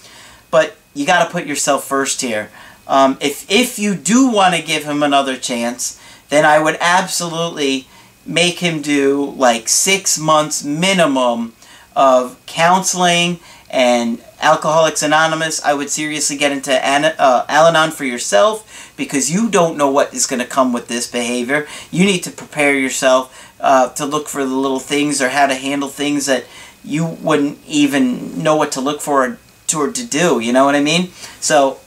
but 0.52 0.77
you 0.98 1.06
got 1.06 1.24
to 1.26 1.32
put 1.32 1.46
yourself 1.46 1.86
first 1.86 2.22
here. 2.22 2.50
Um, 2.88 3.18
if 3.20 3.50
if 3.50 3.78
you 3.78 3.96
do 3.96 4.30
want 4.30 4.56
to 4.56 4.62
give 4.62 4.84
him 4.84 5.04
another 5.04 5.38
chance, 5.38 6.02
then 6.30 6.46
I 6.46 6.60
would 6.60 6.78
absolutely 6.80 7.88
make 8.26 8.60
him 8.60 8.82
do 8.82 9.34
like 9.38 9.68
six 9.70 10.18
months 10.18 10.64
minimum 10.64 11.54
of 11.96 12.38
counseling 12.46 13.40
and 13.70 14.22
Alcoholics 14.40 15.02
Anonymous, 15.02 15.64
I 15.64 15.74
would 15.74 15.90
seriously 15.90 16.38
get 16.38 16.52
into 16.52 16.72
uh, 16.72 17.46
Al 17.50 17.68
Anon 17.68 17.92
for 17.92 18.06
yourself 18.06 18.94
because 18.96 19.32
you 19.32 19.50
don't 19.50 19.78
know 19.78 19.90
what 19.90 20.14
is 20.14 20.28
going 20.28 20.42
to 20.42 20.48
come 20.48 20.72
with 20.72 20.88
this 20.88 21.10
behavior. 21.10 21.68
You 21.92 22.06
need 22.06 22.24
to 22.24 22.32
prepare 22.32 22.78
yourself 22.78 23.56
uh, 23.60 23.90
to 23.94 24.06
look 24.06 24.28
for 24.28 24.46
the 24.46 24.54
little 24.54 24.80
things 24.80 25.22
or 25.22 25.30
how 25.30 25.48
to 25.48 25.56
handle 25.56 25.90
things 25.90 26.28
that 26.28 26.46
you 26.84 27.06
wouldn't 27.06 27.58
even 27.68 28.42
know 28.42 28.56
what 28.56 28.72
to 28.74 28.82
look 28.82 29.02
for 29.02 29.26
or 29.26 29.40
to, 29.68 29.92
to 29.92 30.06
do. 30.06 30.40
You 30.40 30.54
know 30.54 30.66
what 30.66 30.76
I 30.76 30.82
mean? 30.82 31.12
So 31.40 31.80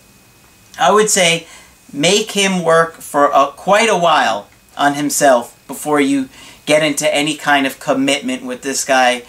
I 0.78 0.92
would 0.92 1.10
say 1.10 1.46
make 1.92 2.32
him 2.32 2.62
work 2.62 2.94
for 2.94 3.26
a, 3.26 3.48
quite 3.48 3.88
a 3.88 3.98
while 3.98 4.48
on 4.78 4.94
himself 4.94 5.56
before 5.66 6.00
you 6.00 6.28
get 6.66 6.82
into 6.82 7.12
any 7.12 7.36
kind 7.36 7.66
of 7.66 7.80
commitment 7.80 8.44
with 8.44 8.62
this 8.62 8.84
guy. 8.84 9.22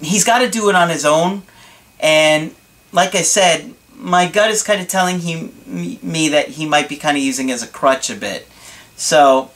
He's 0.00 0.24
got 0.24 0.40
to 0.40 0.50
do 0.50 0.68
it 0.68 0.74
on 0.74 0.90
his 0.90 1.04
own 1.04 1.42
and 1.98 2.54
like 2.92 3.14
I 3.14 3.22
said, 3.22 3.74
my 3.94 4.26
gut 4.26 4.50
is 4.50 4.62
kind 4.62 4.80
of 4.80 4.88
telling 4.88 5.20
he, 5.20 5.50
me 5.66 6.28
that 6.30 6.48
he 6.48 6.66
might 6.66 6.88
be 6.88 6.96
kind 6.96 7.16
of 7.16 7.22
using 7.22 7.50
as 7.50 7.62
a 7.62 7.66
crutch 7.66 8.10
a 8.10 8.14
bit. 8.14 8.48
So 8.96 9.50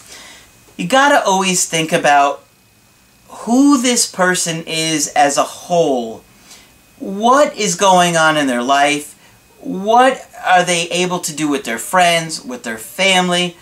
you 0.76 0.86
got 0.86 1.10
to 1.10 1.24
always 1.24 1.68
think 1.68 1.92
about 1.92 2.44
who 3.28 3.80
this 3.80 4.10
person 4.10 4.64
is 4.66 5.08
as 5.14 5.36
a 5.36 5.42
whole. 5.42 6.23
What 6.98 7.56
is 7.56 7.74
going 7.74 8.16
on 8.16 8.36
in 8.36 8.46
their 8.46 8.62
life? 8.62 9.12
What 9.60 10.26
are 10.46 10.64
they 10.64 10.88
able 10.90 11.20
to 11.20 11.34
do 11.34 11.48
with 11.48 11.64
their 11.64 11.78
friends, 11.78 12.44
with 12.44 12.62
their 12.62 12.78
family? 12.78 13.56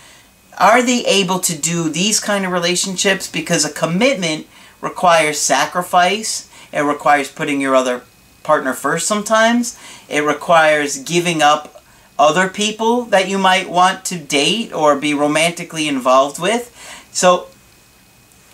Are 0.59 0.83
they 0.83 1.05
able 1.07 1.39
to 1.41 1.57
do 1.57 1.89
these 1.89 2.21
kind 2.21 2.45
of 2.45 2.53
relationships? 2.53 3.31
Because 3.31 3.65
a 3.65 3.73
commitment 3.73 4.47
requires 4.81 5.39
sacrifice. 5.39 6.51
It 6.73 6.81
requires 6.81 7.31
putting 7.31 7.61
your 7.61 7.75
other 7.75 8.03
partner 8.43 8.75
first 8.75 9.07
sometimes. 9.07 9.79
It 10.09 10.25
requires 10.25 10.99
giving 10.99 11.41
up 11.41 11.83
other 12.19 12.49
people 12.49 13.05
that 13.07 13.29
you 13.29 13.39
might 13.39 13.69
want 13.71 14.05
to 14.07 14.19
date 14.19 14.73
or 14.73 14.97
be 14.97 15.15
romantically 15.15 15.89
involved 15.89 16.39
with. 16.39 16.77
So 17.13 17.49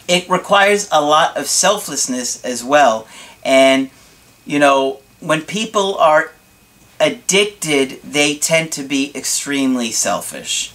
it 0.06 0.28
requires 0.28 0.88
a 0.92 1.02
lot 1.02 1.36
of 1.36 1.46
selflessness 1.46 2.44
as 2.44 2.62
well. 2.62 3.06
And, 3.44 3.90
you 4.48 4.58
know, 4.58 4.98
when 5.20 5.42
people 5.42 5.96
are 5.98 6.32
addicted, 6.98 8.00
they 8.02 8.36
tend 8.36 8.72
to 8.72 8.82
be 8.82 9.12
extremely 9.14 9.92
selfish. 9.92 10.72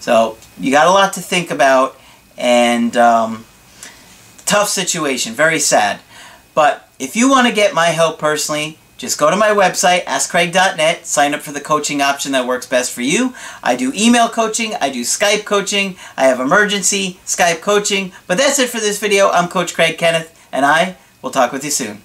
So 0.00 0.38
you 0.58 0.72
got 0.72 0.86
a 0.86 0.90
lot 0.90 1.12
to 1.12 1.20
think 1.20 1.50
about 1.50 2.00
and 2.38 2.96
um, 2.96 3.44
tough 4.46 4.70
situation, 4.70 5.34
very 5.34 5.58
sad. 5.58 6.00
But 6.54 6.88
if 6.98 7.14
you 7.14 7.28
want 7.28 7.46
to 7.46 7.52
get 7.52 7.74
my 7.74 7.88
help 7.88 8.18
personally, 8.18 8.78
just 8.96 9.18
go 9.18 9.30
to 9.30 9.36
my 9.36 9.48
website, 9.48 10.04
askcraig.net, 10.04 11.06
sign 11.06 11.34
up 11.34 11.40
for 11.40 11.52
the 11.52 11.60
coaching 11.60 12.00
option 12.00 12.32
that 12.32 12.46
works 12.46 12.66
best 12.66 12.90
for 12.90 13.02
you. 13.02 13.34
I 13.62 13.76
do 13.76 13.92
email 13.94 14.30
coaching, 14.30 14.74
I 14.80 14.90
do 14.90 15.02
Skype 15.02 15.44
coaching, 15.44 15.96
I 16.16 16.24
have 16.24 16.40
emergency 16.40 17.20
Skype 17.26 17.60
coaching. 17.60 18.12
But 18.26 18.38
that's 18.38 18.58
it 18.58 18.70
for 18.70 18.80
this 18.80 18.98
video. 18.98 19.28
I'm 19.28 19.48
Coach 19.48 19.74
Craig 19.74 19.98
Kenneth, 19.98 20.34
and 20.50 20.64
I 20.64 20.96
will 21.20 21.30
talk 21.30 21.52
with 21.52 21.64
you 21.64 21.70
soon. 21.70 22.00